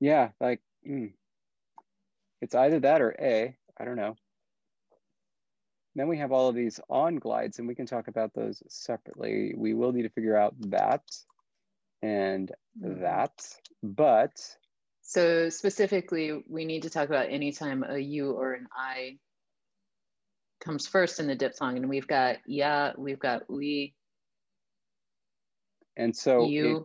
[0.00, 1.14] Yeah, like, mm.
[2.42, 4.16] it's either that or A, I don't know.
[5.96, 9.54] Then we have all of these on glides and we can talk about those separately.
[9.56, 11.02] We will need to figure out that
[12.02, 13.00] and Mhm.
[13.00, 14.58] that, but
[15.02, 19.20] So specifically, we need to talk about anytime a U or an I
[20.60, 23.95] comes first in the diphthong, and we've got yeah, we've got we.
[25.96, 26.84] And so You-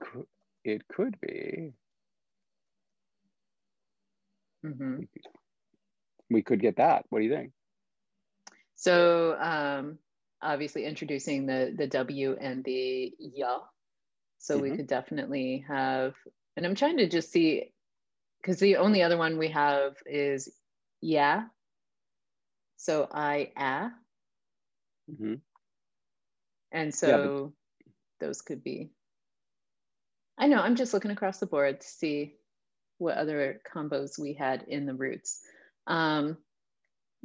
[0.63, 1.73] it, it could be,
[4.63, 5.07] Mhm.
[6.29, 7.05] we could get that.
[7.09, 7.51] What do you think?
[8.75, 9.99] So um,
[10.41, 13.59] obviously introducing the the W and the ya.
[14.39, 14.77] So we Mhm.
[14.77, 16.15] could definitely have,
[16.57, 17.73] and I'm trying to just see,
[18.41, 20.49] because the only other one we have is
[21.01, 21.47] yeah.
[22.77, 23.91] So I a,
[25.07, 25.35] hmm
[26.71, 26.97] and Yeah,
[27.27, 27.53] so
[28.19, 28.91] those could be.
[30.41, 30.59] I know.
[30.59, 32.33] I'm just looking across the board to see
[32.97, 35.39] what other combos we had in the roots.
[35.85, 36.37] Um,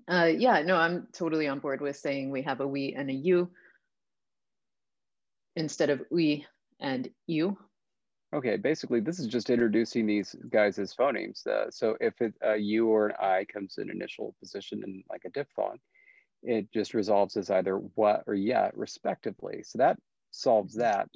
[0.06, 3.14] uh, yeah, no, I'm totally on board with saying we have a we and a
[3.14, 3.50] you
[5.56, 6.46] instead of we
[6.78, 7.56] and you.
[8.34, 11.46] Okay, basically, this is just introducing these guys as phonemes.
[11.46, 15.22] Uh, so if it, a U or an I comes in initial position in like
[15.24, 15.78] a diphthong,
[16.42, 19.62] it just resolves as either what or yeah, respectively.
[19.62, 19.98] So that
[20.32, 21.08] solves that.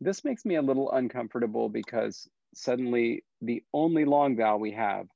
[0.00, 5.08] This makes me a little uncomfortable because suddenly the only long vowel we have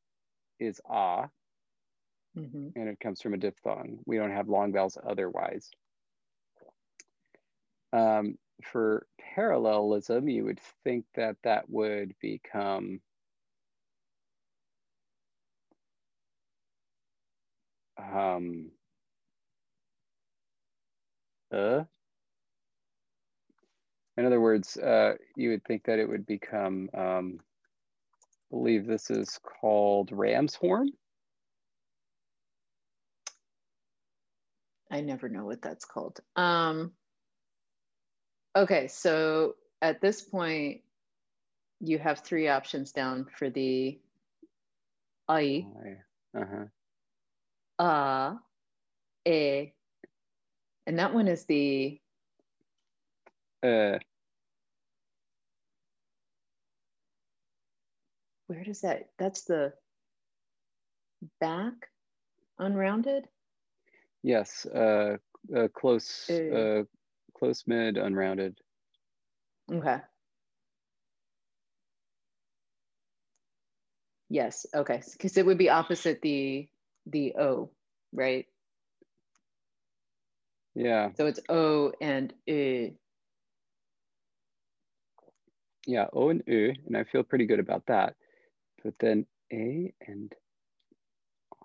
[0.61, 1.31] is ah,
[2.35, 2.75] Mhm.
[2.75, 4.01] and it comes from a diphthong.
[4.07, 5.71] We don't have long vowels otherwise.
[7.93, 13.01] Um, for parallelism, you would think that that would become
[17.99, 18.71] um,
[21.53, 21.85] uh.
[24.17, 27.41] In other words, uh, you would think that it would become um,
[28.51, 30.91] believe this is called ram's horn.
[34.91, 36.19] I never know what that's called.
[36.35, 36.93] Um,
[38.57, 40.81] okay, so at this point,
[41.81, 43.99] you have three options down for the
[45.29, 45.67] I,
[46.37, 46.65] Uh-huh.
[47.79, 48.35] uh,
[49.25, 49.73] e,
[50.87, 52.00] and that one is the
[53.63, 53.99] Uh,
[58.47, 59.11] where does that?
[59.19, 59.73] That's the
[61.41, 61.75] back
[62.59, 63.29] unrounded.
[64.23, 65.17] yes, uh,
[65.57, 66.55] uh, close, Uh.
[66.55, 66.85] uh,
[67.39, 68.59] close mid, unrounded.
[69.71, 69.99] Okay.
[74.29, 74.67] Yes.
[74.75, 75.03] Okay.
[75.13, 76.69] Because it would be opposite the
[77.07, 77.71] the O,
[78.13, 78.47] right?
[80.75, 82.93] Yeah, So it's O and E.
[85.87, 88.15] yeah, O and U, and I feel pretty good about that.
[88.85, 90.33] But then A and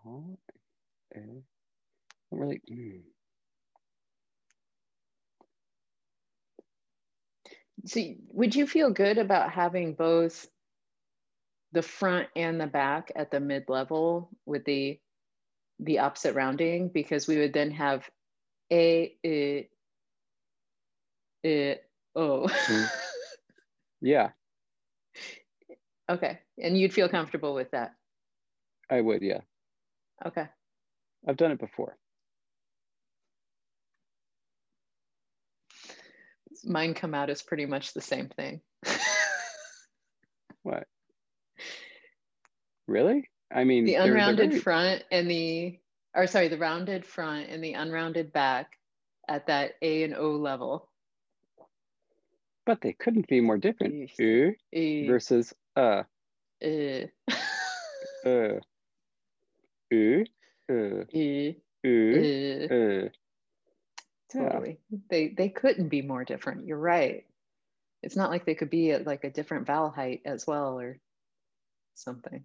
[0.06, 0.38] O,
[1.16, 2.62] A, don't really.
[2.72, 3.02] mm.
[7.86, 8.02] So
[8.32, 10.48] would you feel good about having both
[11.72, 15.00] the front and the back at the mid level with the
[15.80, 16.88] the opposite rounding?
[16.90, 18.10] Because we would then have
[18.72, 19.68] A, I,
[21.46, 21.80] I,
[22.16, 22.48] O.
[22.48, 22.90] Mm.
[24.06, 24.30] Yeah,
[26.08, 26.38] okay.
[26.62, 27.96] And you'd feel comfortable with that.
[28.88, 29.24] I would.
[29.24, 29.40] Yeah,
[30.28, 30.46] Okay.
[31.28, 31.98] I've done it before.
[36.64, 38.62] Mine come out as pretty much the same thing.
[40.64, 40.88] What?
[42.88, 43.30] Really?
[43.54, 45.80] I mean, the unrounded very- front and the
[46.16, 48.72] or sorry the rounded front and the unrounded back
[49.28, 50.90] at that a and o level
[52.66, 54.10] but they couldn't be more different.
[54.20, 56.04] U E, versus uh,
[56.64, 57.06] e,
[58.26, 58.30] uh,
[59.92, 60.26] U,
[60.70, 62.68] uh, e, U, e.
[63.06, 63.10] uh.
[64.32, 64.80] Totally.
[65.10, 66.66] They they couldn't be more different.
[66.66, 67.26] You're right.
[68.04, 71.00] It's not like they could be at like a different vowel height as well or
[71.94, 72.44] something.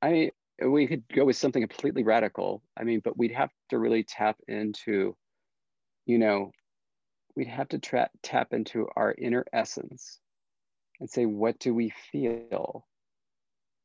[0.00, 0.30] I
[0.64, 2.62] we could go with something completely radical.
[2.76, 5.16] I mean, but we'd have to really tap into,
[6.06, 6.52] you know,
[7.38, 10.18] we'd have to tra- tap into our inner essence
[10.98, 12.84] and say, what do we feel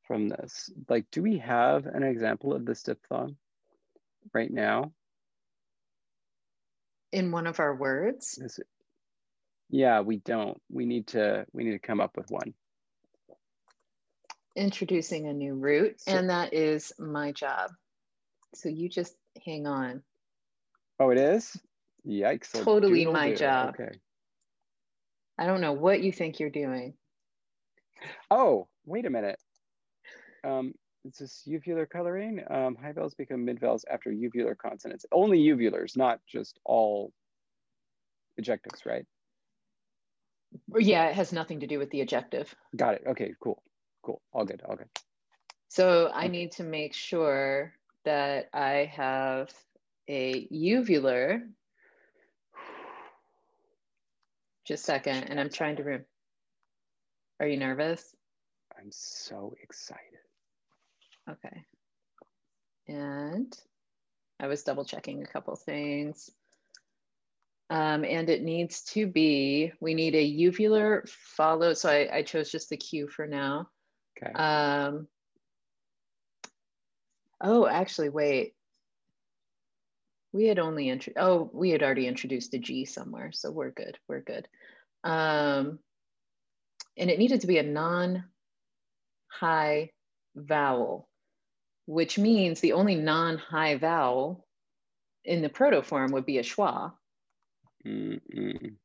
[0.08, 0.72] from this?
[0.90, 3.38] Like, do we have an example of this diphthong
[4.34, 4.92] right now?
[7.12, 8.66] in one of our words Is it-
[9.70, 10.60] yeah, we don't.
[10.72, 11.46] We need to.
[11.54, 12.56] We need to come up with one.
[14.56, 17.72] introducing a new root So- and that is my job
[18.56, 20.04] so you just hang on
[21.00, 21.56] Oh, it is.
[22.08, 22.52] Yikes!
[22.64, 23.36] Totally my doodle-doo.
[23.36, 23.76] job.
[23.80, 23.98] Okay.
[25.38, 26.94] i don't know what you think you're doing
[28.32, 29.40] Oh, wait a minute.
[30.44, 30.74] Um,
[31.06, 32.42] is this uvular coloring?
[32.50, 35.06] Um, high vowels become mid vowels after uvular consonants.
[35.12, 37.12] Only uvulars, not just all
[38.40, 39.06] ejectives, right?
[40.78, 43.04] Yeah it has nothing to do with the ejective Got it.
[43.08, 43.62] Okay, cool.
[44.04, 44.22] Cool.
[44.34, 44.62] All good.
[44.68, 44.90] All good.
[45.70, 47.74] So I need to make sure
[48.06, 49.50] that I have
[50.08, 51.42] a uvular.
[54.66, 56.06] Just a second, and I'm trying to room.
[57.40, 58.16] Are you nervous?
[58.78, 60.02] I'm so excited.
[61.30, 61.66] Okay.
[62.88, 63.54] And
[64.40, 66.30] I was double checking a couple things.
[67.70, 71.74] Um, and it needs to be, we need a uvular follow.
[71.74, 73.70] So I, I chose just the Q for now.
[74.18, 74.32] Okay.
[74.34, 75.08] Um,
[77.42, 78.54] oh, actually, wait.
[80.34, 81.14] We had only intro.
[81.16, 83.98] Oh, we had already introduced a G somewhere, so we're good.
[84.08, 84.48] We're good.
[85.04, 85.80] Um,
[86.98, 88.22] and it needed to be a non-high
[90.36, 91.08] vowel,
[91.86, 94.48] which means the only non-high vowel
[95.24, 96.94] in the protoform would be a schwa.
[97.86, 98.76] Mm-mm.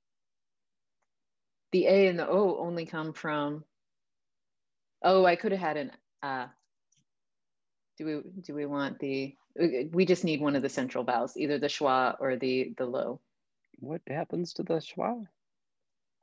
[1.73, 3.65] The A and the O only come from.
[5.03, 5.93] Oh, I could have had an
[6.23, 6.47] uh.
[7.97, 9.35] Do we do we want the?
[9.59, 13.21] We just need one of the central vowels, either the schwa or the the low.
[13.81, 15.27] What happens to the schwa?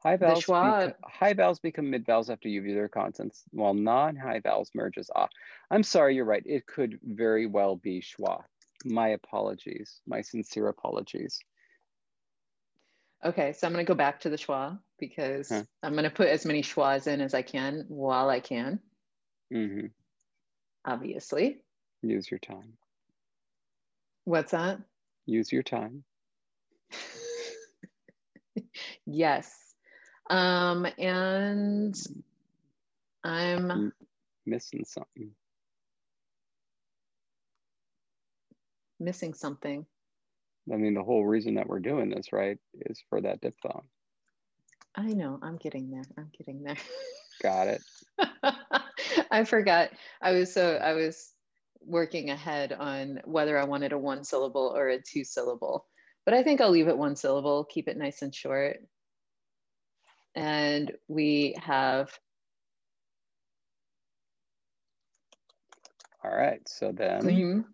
[0.04, 4.40] High The vowels, schwa- beco- high vowels become mid vowels after uvular consonants, while non-high
[4.40, 5.28] vowels merge as ah.
[5.72, 6.44] I'm sorry, you're right.
[6.46, 8.44] It could very well be schwa.
[8.86, 10.02] My apologies.
[10.06, 11.40] My sincere apologies.
[13.24, 15.64] Okay, so I'm going to go back to the schwa because Huh.
[15.82, 18.80] I'm going to put as many schwas in as I can while I can,
[19.52, 19.88] hmm
[20.86, 21.62] obviously.
[22.04, 22.78] Use your time.
[24.26, 24.80] What's that?
[25.28, 26.04] Use your time.
[29.06, 29.54] yes.
[30.30, 31.96] Um, and
[33.24, 33.94] I'm
[34.46, 35.32] missing something.
[39.00, 39.86] Missing something.
[40.72, 43.84] I mean, the whole reason that we're doing this, right, is for that diphthong.
[44.96, 46.06] I know, I'm getting there.
[46.18, 46.78] I'm getting there.
[47.44, 47.82] Got it.
[49.32, 49.92] I forgot.
[50.22, 51.35] I was so, I was
[51.86, 55.86] working ahead on whether I wanted a one syllable or a two syllable,
[56.26, 58.78] but I think I'll leave it one syllable, keep it nice and short.
[60.36, 62.10] And we have.
[66.24, 67.22] All right, so then.
[67.22, 67.66] Claim,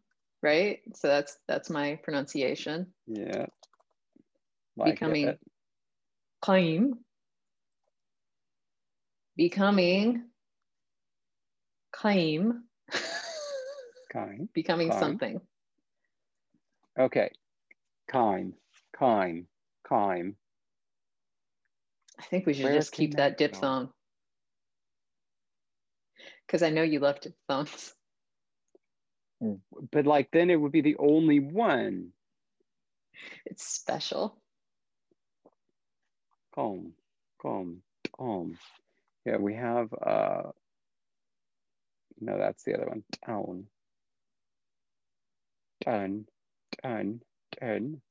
[0.44, 0.80] right?
[0.96, 2.88] So that's that's my pronunciation.
[3.08, 3.46] Yeah.
[4.76, 5.40] Like Becoming it.
[6.42, 6.96] claim.
[9.38, 10.26] Becoming
[11.92, 12.64] claim.
[14.12, 14.50] Kind.
[14.54, 15.00] Becoming Claim.
[15.00, 15.42] something.
[17.00, 17.32] Okay.
[18.08, 18.54] Kind,
[18.98, 19.46] kind,
[19.88, 20.36] kind.
[22.20, 23.90] I think we should Where just keep that that diphthong.
[26.46, 27.94] Because I know you love diphthongs.
[29.92, 32.14] But like then it would be the only one.
[33.44, 34.40] It's special.
[36.54, 36.94] Calm,
[37.42, 37.82] calm,
[38.16, 38.60] calm.
[39.26, 40.52] Yeah, we have uh
[42.20, 43.04] no, that's the other one.
[43.26, 43.66] Town.
[45.82, 46.26] Done,
[46.84, 47.22] done,
[47.60, 48.02] done.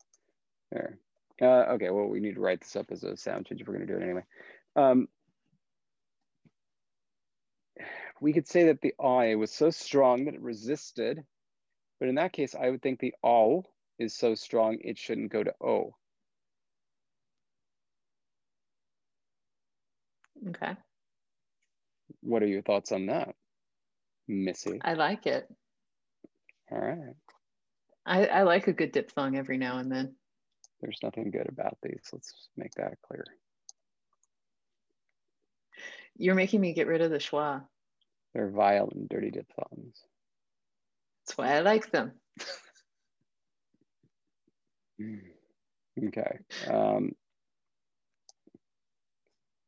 [0.70, 0.98] There.
[1.40, 3.74] Uh, okay, well, we need to write this up as a sound change if we're
[3.74, 4.24] going to do it anyway.
[4.76, 5.08] Um,
[8.20, 11.24] we could say that the I was so strong that it resisted,
[11.98, 13.64] but in that case, I would think the O
[13.98, 15.94] is so strong it shouldn't go to O.
[20.48, 20.76] Okay.
[22.22, 23.34] What are your thoughts on that,
[24.28, 24.80] Missy?
[24.82, 25.48] I like it.
[26.70, 27.14] All right.
[28.06, 30.14] I, I like a good diphthong every now and then.
[30.80, 32.00] There's nothing good about these.
[32.12, 33.24] Let's make that clear.
[36.16, 37.62] You're making me get rid of the schwa.
[38.34, 40.02] They're vile and dirty diphthongs.
[41.26, 42.12] That's why I like them.
[46.02, 46.38] Okay.
[46.68, 47.12] Um,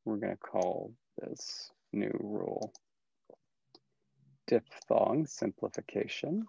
[0.05, 2.73] we're going to call this new rule
[4.47, 6.47] diphthong simplification.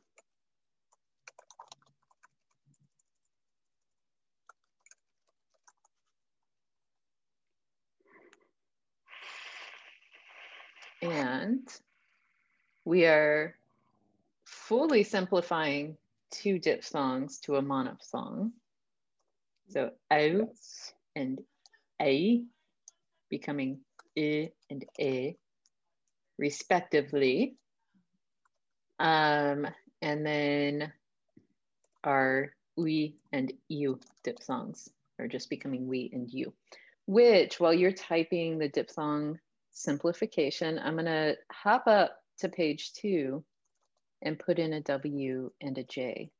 [11.03, 11.67] And
[12.85, 13.55] we are
[14.45, 15.97] fully simplifying
[16.31, 18.51] two diphthongs to a monophthong.
[19.67, 20.49] So O
[21.15, 21.41] and
[22.01, 22.43] A
[23.29, 23.79] becoming
[24.17, 25.35] I and A
[26.37, 27.55] respectively.
[28.99, 29.67] Um,
[30.01, 30.93] and then
[32.03, 34.89] our we and you diphthongs
[35.19, 36.53] are just becoming we and you,
[37.07, 39.39] which while you're typing the diphthong
[39.73, 43.43] simplification, I'm gonna hop up to page two
[44.21, 46.31] and put in a W and a J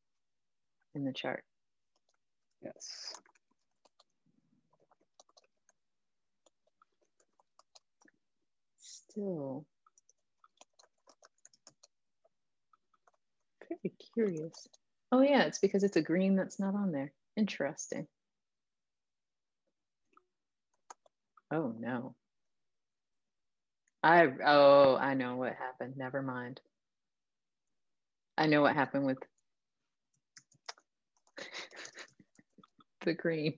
[0.96, 1.44] in the chart.
[2.62, 3.14] Yes.
[8.78, 9.66] Still
[13.70, 14.54] very curious.
[15.12, 17.12] Oh yeah, it's because it's a green that's not on there.
[17.38, 18.08] Interesting.
[21.52, 22.16] Oh no.
[24.04, 25.96] I, oh, I know what happened.
[25.96, 26.60] Never mind.
[28.38, 29.18] I know what happened with
[33.06, 33.58] the green.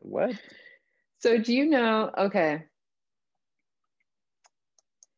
[0.00, 0.34] What?
[1.20, 2.64] So do you know, okay.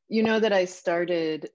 [0.08, 1.50] You know that I started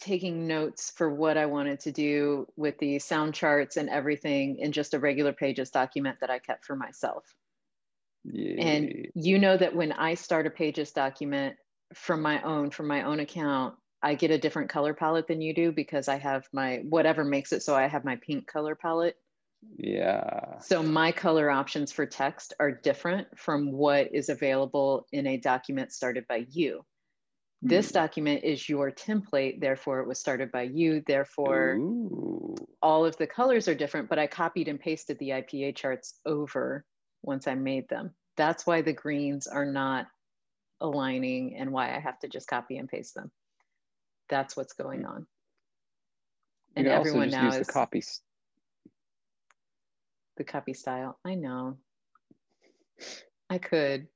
[0.00, 4.72] taking notes for what I wanted to do with the sound charts and everything in
[4.72, 7.24] just a regular pages document that I kept for myself.
[8.24, 8.62] Yeah.
[8.62, 11.56] And you know that when I start a pages document
[11.94, 15.54] from my own, from my own account, I get a different color palette than you
[15.54, 19.16] do because I have my whatever makes it so I have my pink color palette.
[19.76, 20.58] yeah.
[20.60, 25.92] So my color options for text are different from what is available in a document
[25.92, 26.84] started by you.
[27.62, 27.94] This Hmm.
[27.94, 32.54] document is your template, therefore it was started by you, therefore Ooh.
[32.82, 36.84] all of the colors are different, but I copied and pasted the IPA charts over
[37.22, 38.14] once I made them.
[38.36, 40.06] That's why the greens are not
[40.80, 43.30] aligning and why I have to just copy and paste them.
[44.28, 45.26] That's what's going on.
[46.76, 48.02] You And also everyone now is the copy.
[50.36, 51.18] the copy style.
[51.24, 51.76] I know.
[53.50, 54.06] I could,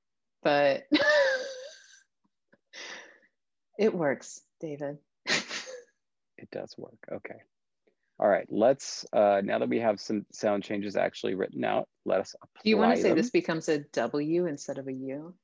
[0.43, 0.85] but
[3.79, 4.99] it works, David.
[6.37, 6.99] It does work.
[7.11, 7.37] Okay.
[8.25, 8.47] All right.
[8.49, 12.61] Let's, uh, now that we have some sound changes actually written out, let us apply
[12.65, 13.19] Do you want to say them.
[13.19, 15.35] this becomes a W instead of a U?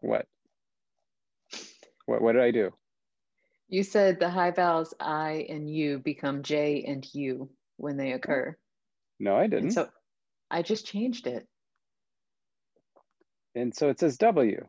[0.00, 0.26] What?
[2.06, 2.70] What, what did I do?
[3.68, 8.56] You said the high vowels I and U become J and U when they occur.
[9.20, 9.64] No, I didn't.
[9.64, 9.88] And so
[10.50, 11.46] I just changed it.
[13.54, 14.66] And so it says W.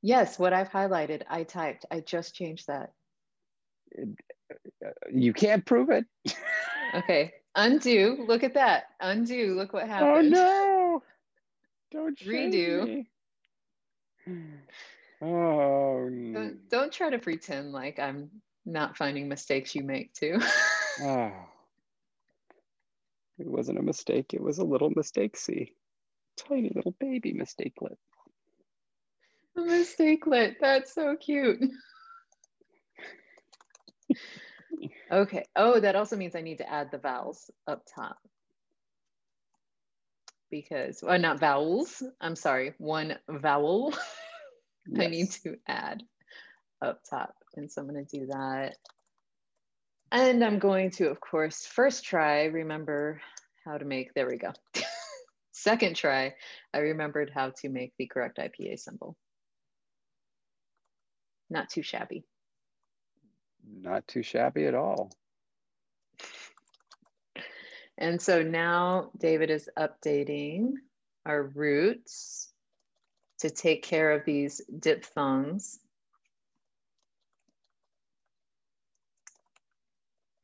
[0.00, 1.86] Yes, what I've highlighted, I typed.
[1.90, 2.92] I just changed that.
[5.12, 6.04] You can't prove it.
[6.94, 8.24] Okay, undo.
[8.26, 8.84] Look at that.
[9.00, 9.54] Undo.
[9.54, 10.08] Look what happened.
[10.08, 10.30] oh happened.
[10.30, 11.02] no!
[11.90, 13.04] Don't Redo.
[15.20, 16.32] Oh, no.
[16.32, 16.56] Don't, mm.
[16.68, 18.30] don't try to pretend like I'm
[18.64, 20.40] not finding mistakes you make too.
[21.02, 21.32] Oh.
[23.40, 24.34] It wasn't a mistake.
[24.34, 25.36] It was a little mistake.
[25.36, 25.72] See,
[26.36, 27.96] tiny little baby mistakelet.
[29.56, 30.56] A mistakelet.
[30.60, 31.60] That's so cute.
[35.10, 35.44] Okay.
[35.56, 38.18] Oh, that also means I need to add the vowels up top.
[40.50, 42.02] Because, well, not vowels.
[42.20, 43.94] I'm sorry, one vowel
[44.98, 46.02] I need to add
[46.80, 47.34] up top.
[47.56, 48.76] And so I'm going to do that.
[50.10, 53.20] And I'm going to, of course, first try, remember
[53.64, 54.52] how to make, there we go.
[55.52, 56.34] Second try,
[56.72, 59.16] I remembered how to make the correct IPA symbol.
[61.50, 62.24] Not too shabby.
[63.80, 65.10] Not too shabby at all.
[67.96, 70.74] And so now David is updating
[71.26, 72.52] our roots
[73.40, 75.78] to take care of these diphthongs.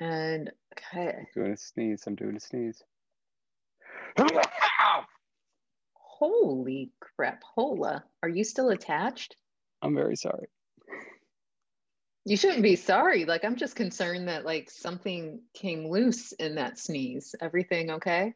[0.01, 2.03] And okay, I'm doing a sneeze.
[2.07, 2.83] I'm doing a sneeze.
[5.93, 9.37] holy crap, hola, are you still attached?
[9.83, 10.49] I'm very sorry.
[12.27, 13.27] You shouldn't be sorry.
[13.27, 17.35] Like, I'm just concerned that like something came loose in that sneeze.
[17.41, 18.35] Everything okay?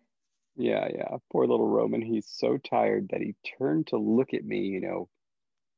[0.56, 1.16] Yeah, yeah.
[1.32, 2.02] Poor little Roman.
[2.02, 5.08] He's so tired that he turned to look at me, you know,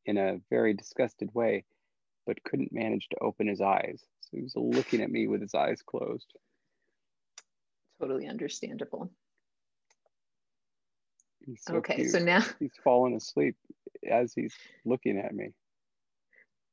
[0.07, 1.65] in a very disgusted way,
[2.27, 4.03] but couldn't manage to open his eyes.
[4.23, 6.33] So he was looking at me with his eyes closed.
[8.01, 9.11] Totally understandable.
[11.47, 12.11] He's so okay, cute.
[12.11, 13.57] so now, he's fallen asleep
[14.09, 14.55] as he's
[14.85, 15.51] looking at me.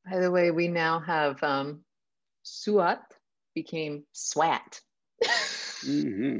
[0.09, 1.81] By the way, we now have um,
[2.45, 2.99] Suat
[3.53, 4.81] became Swat.
[5.83, 6.39] hmm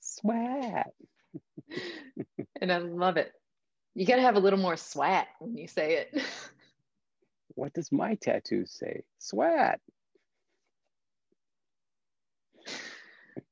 [0.00, 0.86] Swat.
[2.60, 3.32] and I love it.
[3.94, 6.22] You got to have a little more swat when you say it.
[7.54, 9.02] What does my tattoo say?
[9.18, 9.78] Swat.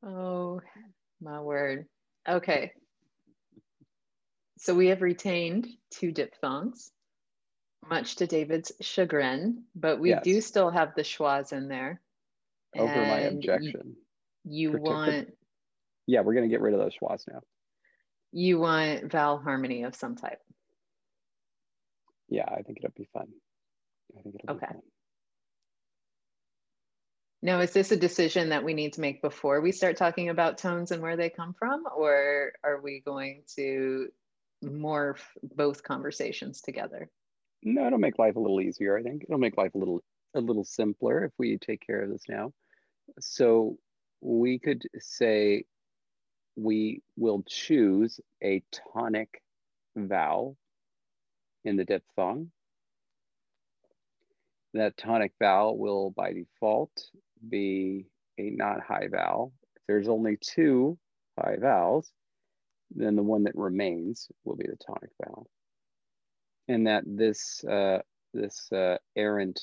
[0.03, 0.63] oh,
[1.21, 1.85] my word.
[2.27, 2.73] Okay.
[4.57, 6.91] So we have retained two diphthongs,
[7.91, 10.25] much to David's chagrin, but we Yes.
[10.25, 12.01] do still have the schwas in there.
[12.77, 13.97] Over my And objection.
[14.45, 15.29] You want
[16.07, 17.43] Yeah, we're gonna get rid of those schwas now.
[18.33, 20.41] you want vowel harmony of some type.
[22.29, 23.27] Yeah, I think it'll be fun.
[24.17, 24.67] I think it'll Okay.
[24.67, 24.83] be fun.
[27.43, 30.59] Now, is this a decision that we need to make before we start talking about
[30.59, 34.09] tones and where they come from, or are we going to
[34.63, 37.11] morph both conversations together?
[37.63, 39.25] No, it'll make life a little easier, I think.
[39.25, 40.03] It'll make life a little
[40.35, 42.53] a little simpler if we take care of this now.
[43.19, 43.79] So
[44.21, 45.65] we could say
[46.57, 49.43] we will choose a tonic
[49.97, 50.57] vowel
[51.65, 52.51] in the diphthong.
[54.75, 57.11] That tonic vowel will by default
[57.49, 58.07] be
[58.39, 59.53] a not high vowel.
[59.77, 60.97] If there's only two
[61.39, 62.13] high vowels,
[62.95, 65.49] then the one that remains will be the tonic vowel.
[66.71, 67.99] And that this uh,
[68.33, 69.61] this uh, errant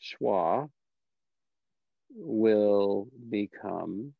[0.00, 0.70] schwa
[2.10, 4.14] will become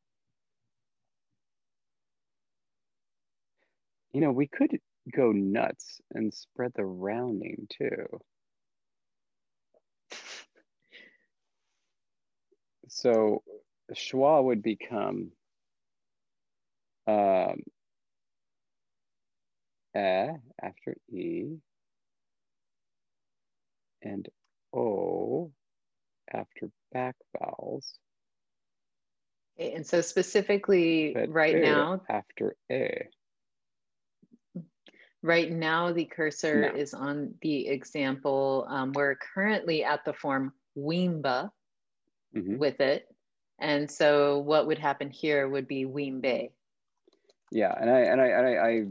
[4.12, 4.80] you know we could
[5.14, 8.20] go nuts and spread the rounding too.
[12.88, 13.44] So
[13.92, 15.30] schwa would become
[17.07, 17.62] um
[19.95, 20.32] eh
[20.62, 21.61] after e
[24.03, 24.28] and
[24.72, 25.53] o
[26.32, 27.99] after back vowels
[29.59, 33.09] And so specifically but right eh now, after a
[35.22, 36.74] right now the cursor No.
[36.76, 38.66] is on the example.
[38.68, 41.51] Um, we're currently at the form Wimba
[42.32, 42.59] Mhm.
[42.59, 43.07] with it.
[43.61, 46.51] And so what would happen here would be Wimbe.
[47.55, 48.84] Yeah, and I and I and I, I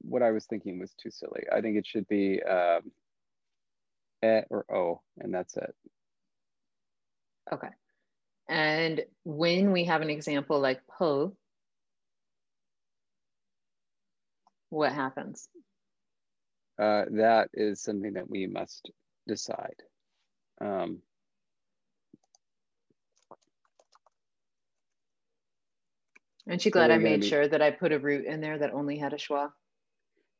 [0.00, 1.44] what I was thinking was too silly.
[1.52, 2.90] I think it should be um,
[4.24, 5.74] e or o, and that's it.
[7.52, 7.68] Okay.
[8.48, 11.36] And when we have an example like po,
[14.70, 15.48] what happens?
[16.78, 18.90] uh, that is something that we must
[19.28, 19.82] decide.
[20.60, 20.98] Um,
[26.48, 27.28] Aren't you glad I made be...
[27.28, 29.50] sure that I put a root in there that only had a schwa?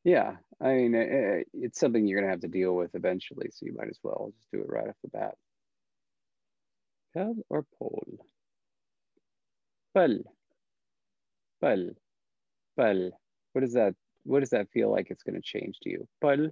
[0.05, 3.64] Yeah, I mean, it, it's something you're going to have to deal with eventually, so
[3.64, 5.34] you might as well just do it right off the bat.
[7.14, 8.26] Pel or pole?
[9.94, 10.18] Pel.
[11.62, 11.90] Pel.
[12.76, 13.11] Pel.
[13.52, 13.94] What does that,
[14.24, 16.07] what does that feel like it's going to change to you?
[16.20, 16.50] Pel.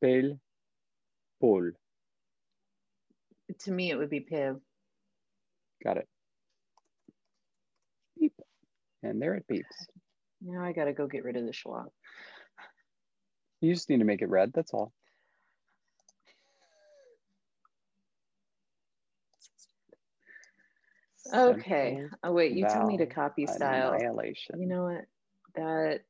[0.00, 0.38] Pel.
[1.40, 1.72] Pole.
[3.58, 4.60] To me, it would be pel.
[5.82, 6.08] Got it.
[9.02, 9.64] And there it beeps.
[10.42, 11.86] Now I got to go get rid of the schwa.
[13.60, 14.92] You just need to make it red, that's all.
[21.32, 22.06] Okay.
[22.24, 23.92] Oh wait, you told me to copy style.
[23.92, 24.60] Annihilation.
[24.60, 25.04] You know what?
[25.54, 26.00] That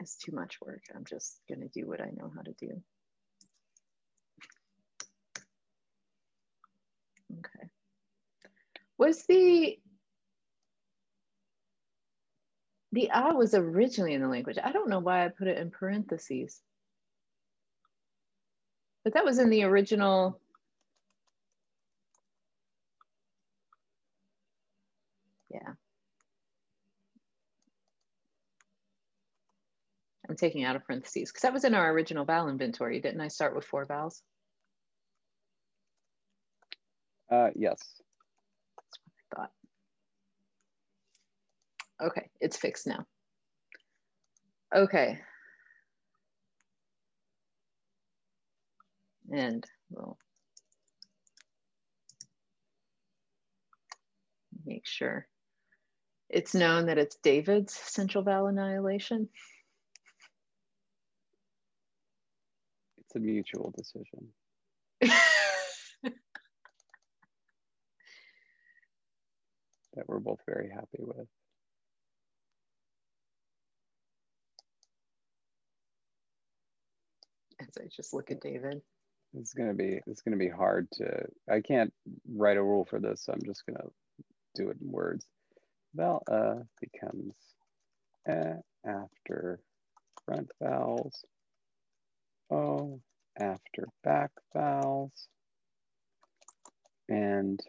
[0.00, 0.82] is too much work.
[0.94, 2.82] I'm just gonna do what I know how to do.
[7.38, 7.68] Okay.
[8.98, 9.78] Was the
[12.92, 14.58] the I was originally in the language.
[14.62, 16.60] I don't know why I put it in parentheses.
[19.04, 20.40] But that was in the original
[25.52, 25.74] Yeah.
[30.28, 33.00] I'm taking out of parentheses because that was in our original vowel inventory.
[33.00, 34.22] Didn't I start with four vowels?
[37.30, 37.78] Uh, yes.
[38.76, 39.61] That's what I thought.
[42.02, 43.06] Okay, it's fixed now.
[44.74, 45.20] Okay.
[49.32, 50.18] And we'll
[54.66, 55.28] make sure.
[56.28, 59.28] It's known that it's David's central vowel annihilation.
[62.98, 64.28] It's a mutual decision.
[69.94, 71.28] that we're both very happy with.
[77.62, 78.82] As I just look at David.
[79.34, 81.92] It's gonna be it's gonna be hard to I can't
[82.34, 83.88] write a rule for this, so I'm just gonna
[84.54, 85.26] do it in words.
[85.94, 87.34] Vowel uh becomes
[88.28, 88.54] a
[88.86, 89.60] after
[90.26, 91.24] front vowels,
[92.50, 93.00] o
[93.40, 95.28] after back vowels,
[97.08, 97.60] and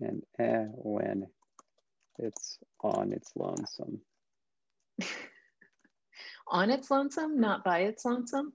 [0.00, 1.26] and eh when
[2.22, 4.00] it's on its lonesome.
[6.48, 8.52] on its lonesome, not by its lonesome?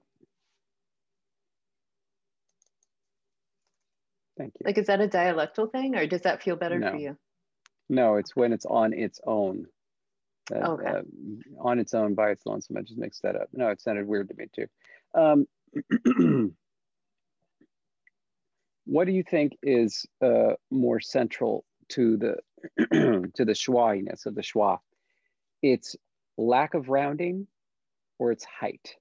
[4.38, 4.66] Thank you.
[4.66, 6.90] Like, is that a dialectal thing or does that feel better no.
[6.90, 7.16] for you?
[7.88, 9.66] No, it's when it's on its own.
[10.54, 10.86] Uh, okay.
[10.86, 11.02] Uh,
[11.60, 12.76] on its own by its lonesome.
[12.76, 13.48] I just mixed that up.
[13.52, 14.66] No, it sounded weird to me too.
[15.14, 15.46] Um,
[18.84, 22.36] what do you think is uh, more central to the
[22.78, 24.78] to the schwainess of the schwa?
[25.62, 25.96] It's
[26.36, 27.46] lack of rounding
[28.18, 28.96] or its height?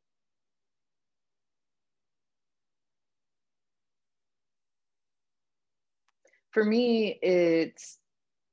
[6.52, 8.00] For me, it's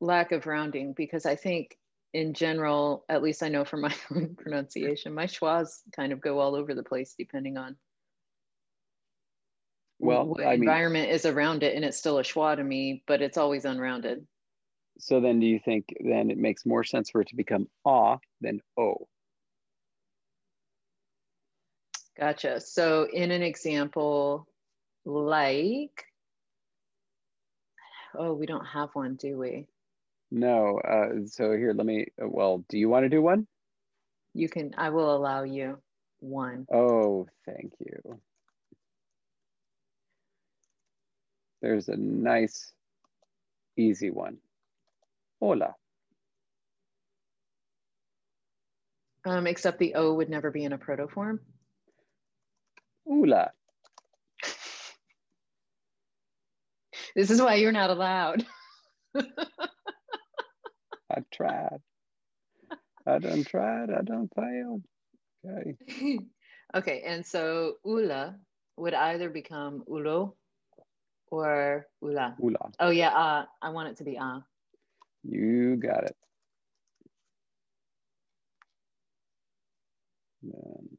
[0.01, 1.79] lack of rounding because I think
[2.13, 6.41] in general, at least I know from my own pronunciation, my schwas kind of go
[6.41, 7.77] all over the place depending on
[9.99, 13.05] well what I environment mean, is around it and it's still a schwa to me,
[13.07, 14.27] but it's always unrounded.
[14.99, 18.19] So then do you think then it makes more sense for it to become ah
[18.41, 19.09] than o?
[22.19, 22.61] Gotcha.
[22.61, 24.47] So in an example
[25.05, 26.05] like
[28.15, 29.67] Oh, we don't have one, do we?
[30.31, 30.79] No.
[30.79, 33.47] Uh, so here, let me, well, do you want to do one?
[34.35, 35.79] You can, I will allow you
[36.21, 36.67] one.
[36.73, 38.21] Oh, thank you.
[41.63, 42.73] There's a nice,
[43.77, 44.39] easy one.
[45.43, 45.75] Hola.
[49.27, 51.41] Um, except the O would never be in a protoform.
[53.05, 53.51] Hola.
[57.17, 58.47] This is why you're not allowed.
[59.17, 59.25] I
[61.31, 61.81] tried.
[63.05, 63.91] I done tried.
[63.91, 64.83] I done failed.
[65.45, 66.19] Okay.
[66.77, 68.37] okay, and so ula
[68.77, 70.35] would either become ulo
[71.27, 72.37] or ula.
[72.39, 72.71] Ula.
[72.79, 74.39] Oh yeah, uh, I want it to be ah.
[74.39, 74.41] Uh.
[75.25, 76.17] You got it.
[80.43, 80.99] Then,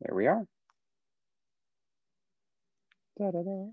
[0.00, 0.44] there we are.
[3.18, 3.66] Da, da, da.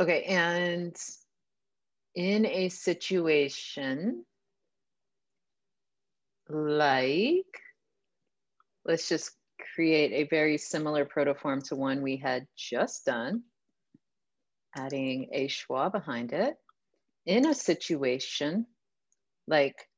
[0.00, 0.96] Okay, and
[2.14, 4.24] in a situation
[6.48, 7.46] like,
[8.84, 9.30] let's just
[9.74, 13.42] create a very similar protoform to one we had just done,
[14.74, 16.56] adding a schwa behind it.
[17.26, 18.66] In a situation
[19.46, 19.88] like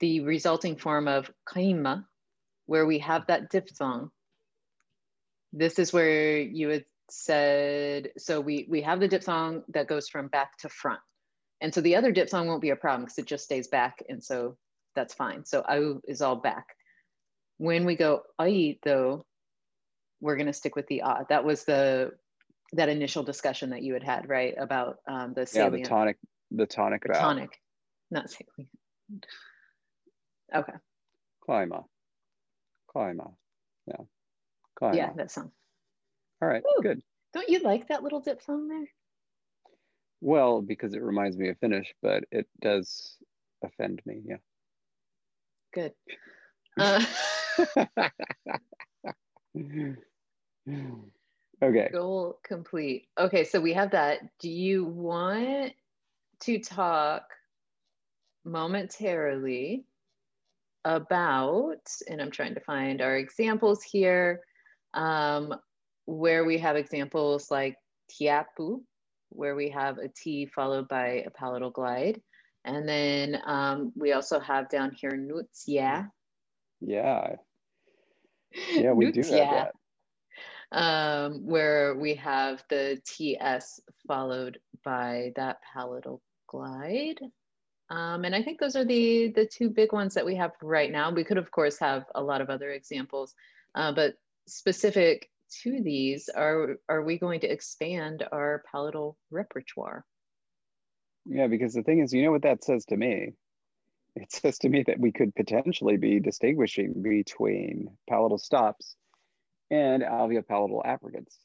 [0.00, 2.04] the resulting form of kaima,
[2.66, 4.10] where we have that diphthong,
[5.52, 10.28] this is where you had said, so we, we have the diphthong that goes from
[10.28, 11.00] back to front.
[11.60, 14.02] And so the other diphthong won't be a problem because it just stays back.
[14.08, 14.56] And so
[14.96, 15.44] that's fine.
[15.44, 16.66] So au is all back.
[17.58, 19.24] When we go ai though,
[20.20, 21.24] we're gonna stick with the ah.
[21.28, 22.12] That was the,
[22.74, 24.54] that initial discussion that you had had, right?
[24.56, 25.78] About um, the salient.
[25.78, 26.16] Yeah, the tonic,
[26.50, 27.60] the tonic the Tonic,
[28.10, 28.70] not salient.
[30.54, 30.72] Okay.
[31.48, 31.84] Clima.
[32.94, 33.32] Clima.
[33.86, 33.96] Yeah.
[34.80, 34.96] Clima.
[34.96, 35.50] Yeah, that song.
[36.40, 37.02] All right, Ooh, good.
[37.34, 38.88] Don't you like that little diphthong there?
[40.20, 43.16] Well, because it reminds me of Finnish, but it does
[43.64, 44.22] offend me.
[44.24, 44.36] Yeah.
[45.74, 45.92] Good.
[46.78, 47.04] Uh,
[51.62, 51.88] okay.
[51.92, 53.06] Goal complete.
[53.18, 54.20] Okay, so we have that.
[54.40, 55.72] Do you want
[56.40, 57.22] to talk
[58.44, 59.84] momentarily
[60.84, 64.40] about, and I'm trying to find our examples here,
[64.94, 65.54] um,
[66.06, 67.76] where we have examples like
[68.10, 68.82] tiapu,
[69.28, 72.20] where we have a T followed by a palatal glide.
[72.64, 76.10] And then um, we also have down here nutia.
[76.80, 77.36] Yeah.
[78.72, 79.72] Yeah, we do have that.
[80.72, 87.20] Um, where we have the TS followed by that palatal glide.
[87.90, 90.90] Um, and I think those are the, the two big ones that we have right
[90.90, 91.10] now.
[91.10, 93.34] We could, of course, have a lot of other examples,
[93.74, 94.14] uh, but
[94.48, 95.28] specific
[95.62, 100.06] to these, are, are we going to expand our palatal repertoire?
[101.26, 103.34] Yeah, because the thing is, you know what that says to me?
[104.16, 108.96] It says to me that we could potentially be distinguishing between palatal stops
[109.72, 111.38] and alveopalatal affricates.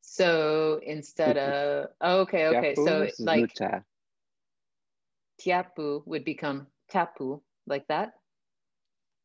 [0.00, 2.74] So instead of, oh, okay, okay.
[2.74, 3.54] so like
[5.40, 8.14] tiapu would become tapu, like that?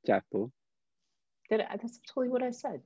[0.05, 0.51] Tapu.
[1.49, 2.82] Did I, that's totally what I said.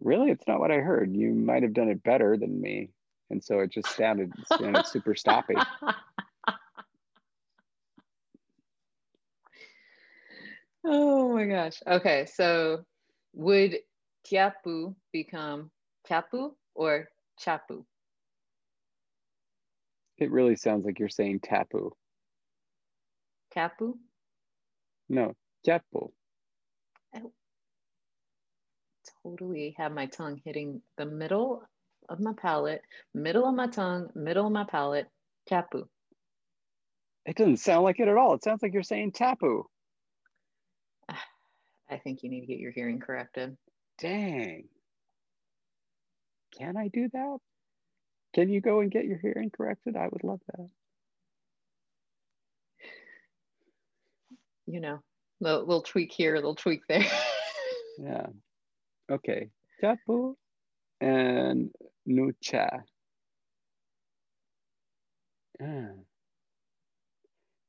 [0.00, 0.32] Really?
[0.32, 1.14] It's not what I heard.
[1.14, 2.90] You might have done it better than me.
[3.30, 5.62] And so it just sounded, sounded super stoppy.
[10.84, 11.82] Oh my gosh.
[11.86, 12.84] Okay, so
[13.34, 13.78] would
[14.26, 15.70] tiapu become
[16.06, 17.08] tapu or
[17.38, 17.84] chapu?
[20.18, 21.90] It really sounds like you're saying tapu.
[23.52, 23.98] Tapu?
[25.08, 25.34] No,
[25.66, 26.12] chapu
[27.14, 27.22] I
[29.22, 31.62] totally have my tongue hitting the middle
[32.08, 32.82] of my palate,
[33.14, 35.08] middle of my tongue, middle of my palate,
[35.48, 35.88] tapu.
[37.26, 38.34] It doesn't sound like it at all.
[38.34, 39.64] It sounds like you're saying tapu.
[41.90, 43.56] I think you need to get your hearing corrected.
[43.98, 44.68] Dang.
[46.56, 47.38] Can I do that?
[48.34, 49.96] Can you go and get your hearing corrected?
[49.96, 50.68] I would love that.
[54.66, 55.00] You know,
[55.40, 57.04] little, little tweak here, little tweak there.
[57.98, 58.26] yeah.
[59.10, 59.48] Okay,
[59.82, 60.36] Chapu
[61.00, 61.70] and
[62.06, 62.84] Nucha.
[65.58, 65.88] Yeah.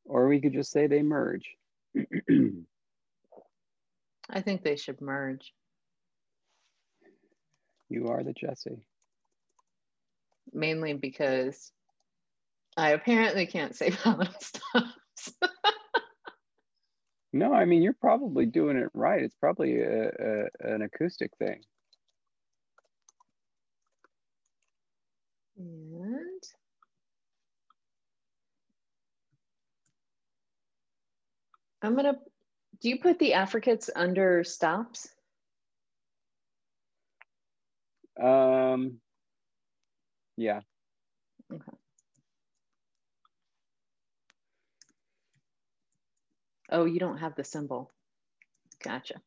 [0.06, 1.56] Or we could just say they merge.
[4.32, 5.54] I think they should merge.
[7.90, 8.86] You are the Jesse.
[10.54, 11.72] Mainly because
[12.78, 15.34] I apparently can't say palatal stops.
[17.34, 19.22] No, I mean, you're probably doing it right.
[19.24, 21.62] It's probably a, a, an acoustic thing.
[25.58, 26.44] And
[31.82, 32.16] I'm gonna,
[32.82, 35.08] do you put the affricates under stops?
[38.22, 39.00] Um,
[40.38, 40.62] yeah.
[41.52, 41.78] Okay.
[46.72, 47.92] Oh, you don't have the symbol.
[48.84, 49.22] Gotcha.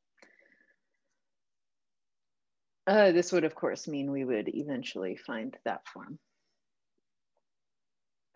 [2.87, 6.19] Uh, this would, of course, mean we would eventually find that form.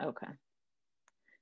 [0.01, 0.27] Okay.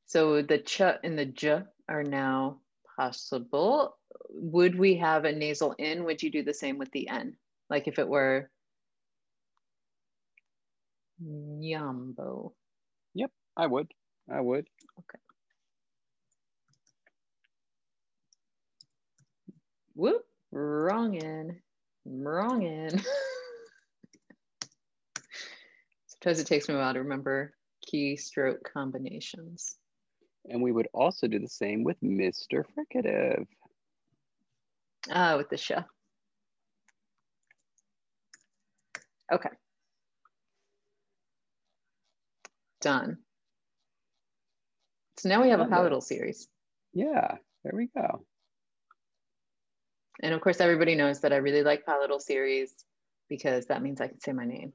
[0.07, 2.61] So the ch and the j are now
[2.97, 3.97] possible.
[4.29, 6.03] Would we have a nasal in?
[6.03, 7.37] Would you do the same with the n?
[7.69, 8.49] Like if it were
[11.23, 12.53] nyambo?
[13.13, 13.87] Yep, I would.
[14.29, 14.67] I would.
[14.99, 15.19] Okay.
[19.97, 21.59] whoop, wrong in,
[22.05, 22.91] wrong in.
[26.07, 27.55] Sometimes it takes me a while to remember
[27.91, 29.77] keystroke combinations.
[30.49, 32.63] And we would also do the same with Mr.
[32.63, 33.45] Fricative.
[35.11, 35.71] Ah, with the sh.
[39.31, 39.49] Okay.
[42.81, 43.17] Done.
[45.17, 46.47] So now we have a palatal series.
[46.93, 48.25] Yeah, there we go.
[50.21, 52.73] And of course, everybody knows that I really like palatal series
[53.29, 54.73] because that means I can say my name.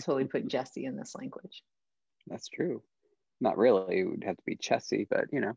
[0.00, 1.62] Totally put Jesse in this language.
[2.26, 2.82] That's true.
[3.42, 3.98] Not really.
[3.98, 5.54] It would have to be Chessie, but you know.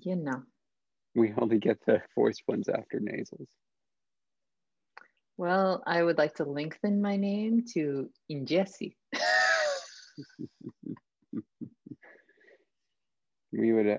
[0.00, 0.42] You know.
[1.14, 3.50] We only get the voiced ones after nasals.
[5.36, 8.94] Well, I would like to lengthen my name to Injesi.
[13.52, 13.98] we would uh,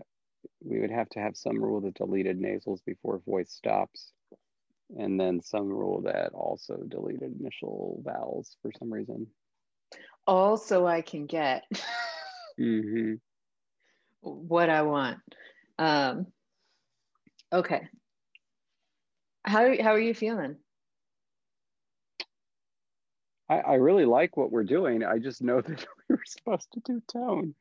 [0.63, 4.13] we would have to have some rule that deleted nasals before voice stops,
[4.97, 9.27] and then some rule that also deleted initial vowels for some reason.
[10.27, 11.63] Also, I can get
[12.59, 13.13] mm-hmm.
[14.21, 15.19] what I want.
[15.79, 16.27] Um,
[17.51, 17.87] okay.
[19.43, 20.57] How how are you feeling?
[23.49, 25.03] I, I really like what we're doing.
[25.03, 27.55] I just know that we were supposed to do tone,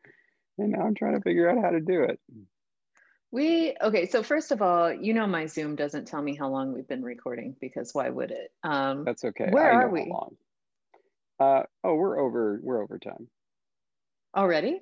[0.59, 2.19] and now I'm trying to figure out how to do it.
[3.31, 4.07] We okay.
[4.07, 7.05] So first of all, you know my Zoom doesn't tell me how long we've been
[7.05, 8.51] recording because why would it?
[8.65, 9.51] Um, That's okay.
[9.51, 10.13] Where are we?
[11.39, 12.59] Uh, oh, we're over.
[12.63, 13.29] We're over time
[14.37, 14.81] already.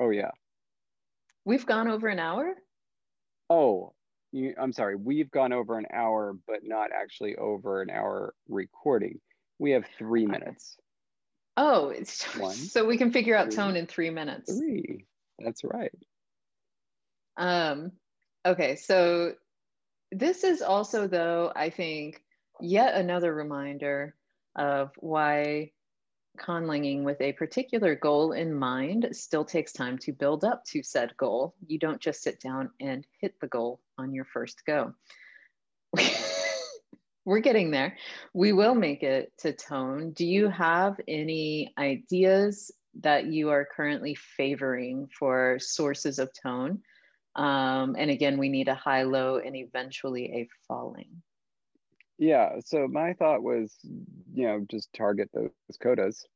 [0.00, 0.32] Oh yeah.
[1.44, 2.54] We've gone over an hour.
[3.48, 3.94] Oh,
[4.32, 4.96] you, I'm sorry.
[4.96, 9.20] We've gone over an hour, but not actually over an hour recording.
[9.58, 10.76] We have three minutes.
[11.56, 11.92] Oh,
[12.38, 14.56] One, so we can figure out three, tone in three minutes.
[14.56, 15.06] Three.
[15.38, 15.92] That's right.
[17.36, 17.92] Um,
[18.46, 19.34] okay, so
[20.12, 22.22] this is also, though, I think,
[22.60, 24.14] yet another reminder
[24.56, 25.72] of why
[26.38, 31.16] conlanging with a particular goal in mind still takes time to build up to said
[31.16, 31.54] goal.
[31.66, 34.94] You don't just sit down and hit the goal on your first go.
[37.24, 37.96] We're getting there.
[38.32, 40.12] We will make it to tone.
[40.12, 46.80] Do you have any ideas that you are currently favoring for sources of tone?
[47.36, 51.22] Um, and again, we need a high, low, and eventually a falling.
[52.20, 52.60] Yeah.
[52.62, 55.50] So my thought was, you know, just target those
[55.82, 56.26] codas.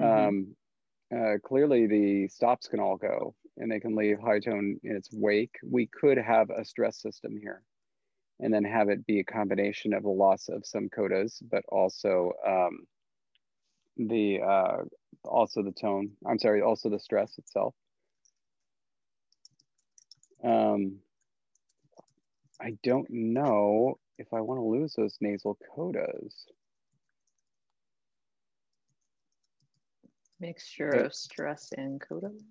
[0.00, 0.28] Mm-hmm.
[0.28, 0.56] Um,
[1.14, 5.10] uh, clearly, the stops can all go, and they can leave high tone in its
[5.12, 5.56] wake.
[5.62, 7.62] We could have a stress system here,
[8.38, 12.32] and then have it be a combination of the loss of some codas, but also
[12.46, 12.86] um,
[13.98, 14.76] the uh,
[15.24, 16.12] also the tone.
[16.26, 17.74] I'm sorry, also the stress itself.
[20.42, 21.00] Um,
[22.58, 26.34] I don't know if I want to lose those nasal codas.
[30.38, 32.42] Mixture but, of stress and codas.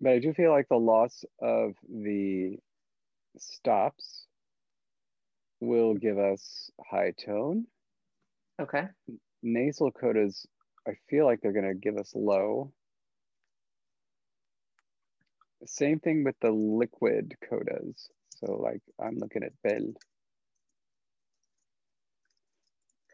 [0.00, 2.58] But I do feel like the loss of the
[3.38, 4.26] stops
[5.60, 7.66] will give us high tone.
[8.60, 8.88] Okay.
[9.42, 10.46] Nasal codas,
[10.86, 12.72] I feel like they're going to give us low.
[15.64, 18.08] Same thing with the liquid codas.
[18.44, 19.92] So like I'm looking at Bell.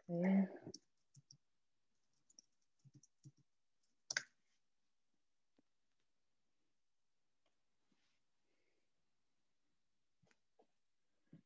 [0.09, 0.45] Okay.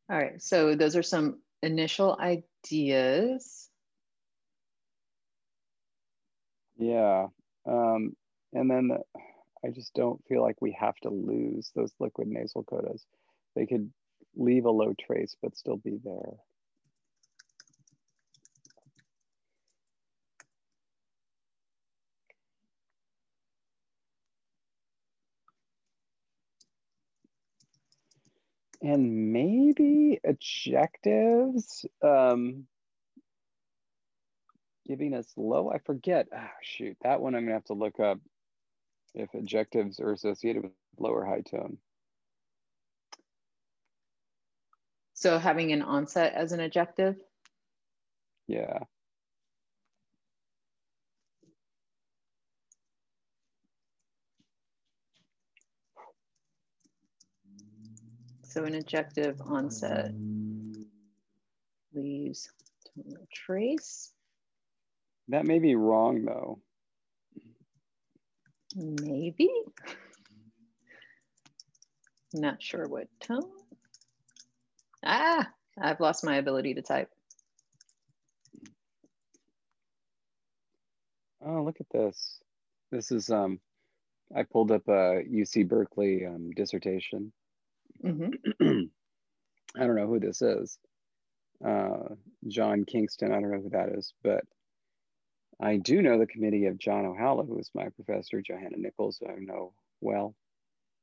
[0.09, 3.69] All right, so those are some initial ideas.
[6.77, 7.27] Yeah,
[7.65, 8.15] um,
[8.53, 8.99] and then the,
[9.65, 13.01] I just don't feel like we have to lose those liquid nasal codas.
[13.55, 13.91] They could
[14.35, 16.33] leave a low trace, but still be there.
[28.81, 32.67] And maybe ejectives, um,
[34.87, 38.19] giving us low, I forget, oh, shoot, that one I'm gonna have to look up
[39.15, 41.77] if ejectives are associated with lower high tone.
[45.15, 47.15] So having an onset as an ejective?
[48.47, 48.79] Yeah.
[58.43, 60.11] So an ejective onset
[61.93, 62.51] leaves
[63.31, 64.11] trace.
[65.29, 66.59] That may be wrong though.
[68.75, 69.49] Maybe.
[72.33, 73.49] Not sure what tone.
[75.05, 75.47] Ah,
[75.79, 77.09] I've lost my ability to type.
[81.45, 82.39] Oh, look at this.
[82.91, 83.59] This is um
[84.35, 87.31] I pulled up a UC Berkeley um, dissertation.
[88.03, 88.33] Mhm.
[89.77, 90.79] I don't know who this is.
[91.63, 92.15] Uh,
[92.47, 94.43] John Kingston, I don't know who that is, but
[95.59, 99.27] I do know the committee of John Ohala, who is my professor, Johanna Nichols, who
[99.27, 100.35] I know well.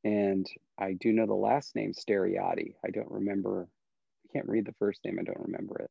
[0.05, 0.47] And
[0.79, 2.75] I do know the last name, Steriade.
[2.85, 3.69] I don't remember,
[4.33, 5.91] can't read the first name, I don't remember it.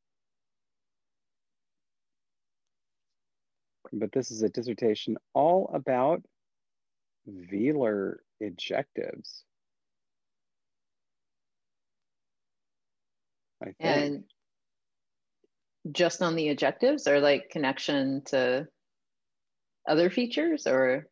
[3.93, 6.23] But this is a dissertation all about
[7.27, 9.43] velar ejectives.
[13.61, 13.75] I think.
[13.79, 14.23] And
[15.91, 18.67] just on the ejectives or like connection to
[19.87, 21.07] other features or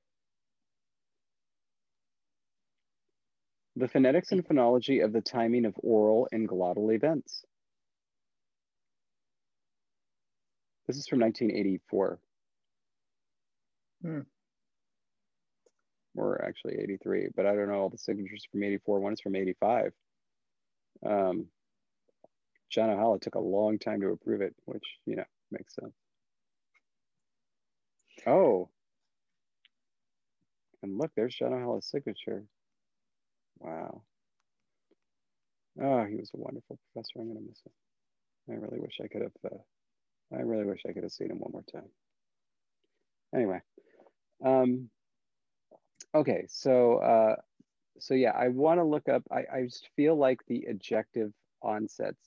[3.79, 7.45] the phonetics and phonology of the timing of oral and glottal events.
[10.87, 12.19] This is from 1984.
[14.01, 14.19] Hmm.
[16.15, 18.99] Or actually 83, but I don't know all the signatures from 84.
[18.99, 19.93] One is from 85.
[21.05, 21.45] Um,
[22.69, 25.93] John Ohala took a long time to approve it, which, you know, makes sense.
[28.27, 28.69] Oh.
[30.83, 32.43] And look, there's John Ohala's signature.
[33.59, 34.03] Wow.
[35.81, 37.19] Oh, he was a wonderful professor.
[37.19, 37.73] I'm going to miss him.
[38.49, 39.57] I really wish I could have, uh,
[40.35, 41.89] I really wish I could have seen him one more time.
[43.33, 43.61] Anyway.
[44.43, 44.89] Um,
[46.15, 47.35] okay, so, uh,
[47.99, 51.31] so yeah, I want to look up, I, I just feel like the ejective
[51.61, 52.21] onsets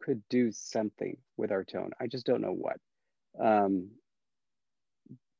[0.00, 1.90] could do something with our tone.
[2.00, 2.78] I just don't know what.
[3.38, 3.90] Um,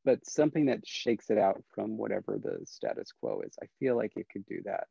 [0.05, 3.55] but something that shakes it out from whatever the status quo is.
[3.63, 4.87] I feel like it could do that.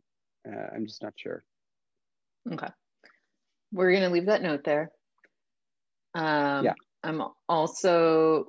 [0.47, 1.43] Uh, I'm just not sure.
[2.51, 2.67] Okay.
[3.71, 4.91] We're going to leave that note there.
[6.15, 6.73] Um, Yeah.
[7.03, 8.47] I'm also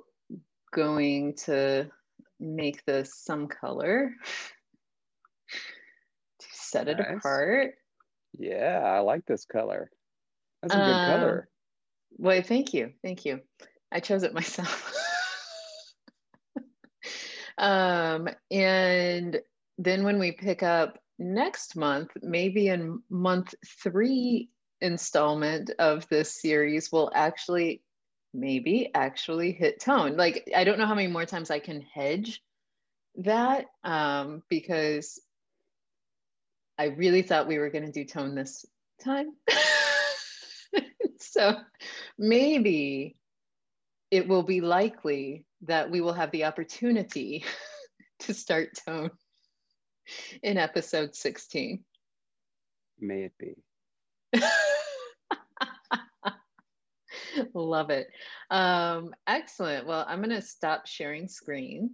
[0.71, 1.89] going to
[2.39, 4.13] make this some color
[6.39, 7.75] to set it apart.
[8.37, 9.91] Yeah, I like this color.
[10.61, 11.49] That's a good Um, color.
[12.11, 12.93] Why, thank you.
[13.03, 13.41] Thank you.
[13.91, 14.93] I chose it myself.
[17.57, 19.39] um, and
[19.77, 23.53] then when we pick up next month, maybe in month
[23.83, 24.49] three
[24.81, 27.83] installment of this series, we'll actually,
[28.33, 30.15] maybe actually hit tone.
[30.15, 32.41] Like, I don't know how many more times I can hedge
[33.17, 35.19] that um, because
[36.77, 38.65] I really thought we were going to do tone this
[39.03, 39.33] time.
[41.19, 41.57] so
[42.17, 43.17] maybe
[44.09, 47.43] it will be likely that we will have the opportunity
[48.19, 49.11] to start tone
[50.43, 51.83] in episode 16.
[52.99, 53.55] May it be.
[57.53, 58.09] Love it.
[58.49, 59.87] Um, excellent.
[59.87, 61.91] Well, I'm going to stop sharing screen.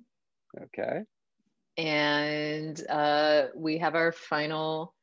[0.59, 1.01] Okay.
[1.77, 4.93] And uh, we have our final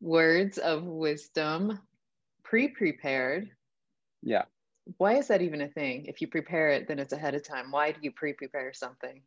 [0.00, 1.78] words of wisdom
[2.42, 3.50] pre prepared.
[4.22, 4.44] Yeah.
[4.98, 6.06] Why is that even a thing?
[6.06, 7.70] If you prepare it, then it's ahead of time.
[7.70, 9.22] Why do you pre prepare something?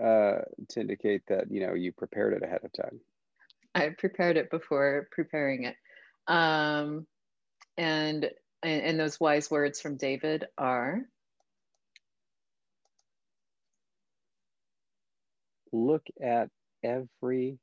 [0.00, 2.98] Uh, to indicate that, you know, you prepared it ahead of time.
[3.76, 5.76] I prepared it before preparing it.
[6.26, 7.06] Um,
[7.76, 8.28] and,
[8.62, 11.02] and and those wise words from David are
[15.72, 16.50] Look at
[16.84, 17.58] every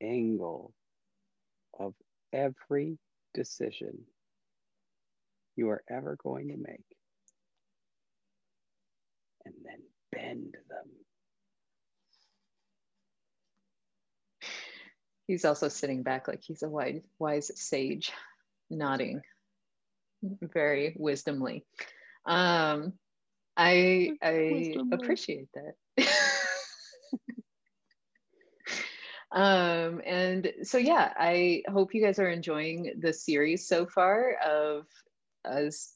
[0.00, 0.72] angle
[1.78, 1.94] of
[2.32, 2.98] every
[3.32, 3.98] decision
[5.54, 6.96] you are ever going to make
[9.44, 11.01] and then bend them.
[15.32, 18.12] He's also sitting back like he's a wise wise sage,
[18.68, 19.22] nodding
[20.42, 21.64] very wisdomly.
[22.26, 22.92] Um,
[23.56, 26.06] I I appreciate that.
[29.32, 34.84] um, and so yeah, I hope you guys are enjoying the series so far of
[35.46, 35.94] us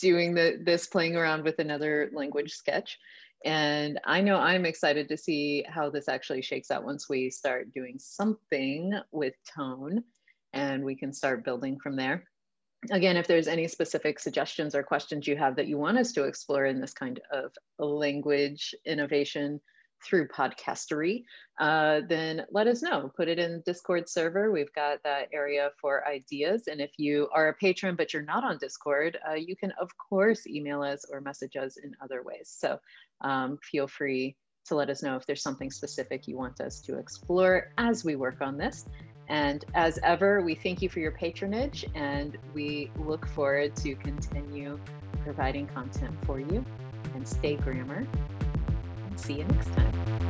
[0.00, 2.96] doing the this playing around with another language sketch.
[3.44, 7.72] And I know I'm excited to see how this actually shakes out once we start
[7.72, 10.04] doing something with tone
[10.52, 12.24] and we can start building from there.
[12.90, 16.24] Again, if there's any specific suggestions or questions you have that you want us to
[16.24, 19.60] explore in this kind of language innovation
[20.04, 21.24] through podcastery,
[21.58, 23.10] uh, then let us know.
[23.16, 24.50] Put it in Discord server.
[24.50, 26.66] We've got that area for ideas.
[26.66, 29.90] And if you are a patron but you're not on Discord, uh, you can of
[29.96, 32.54] course email us or message us in other ways.
[32.56, 32.78] So
[33.20, 34.36] um, feel free
[34.66, 38.16] to let us know if there's something specific you want us to explore as we
[38.16, 38.86] work on this.
[39.28, 44.78] And as ever, we thank you for your patronage and we look forward to continue
[45.22, 46.64] providing content for you
[47.14, 48.06] and stay grammar.
[49.16, 50.21] See you next time.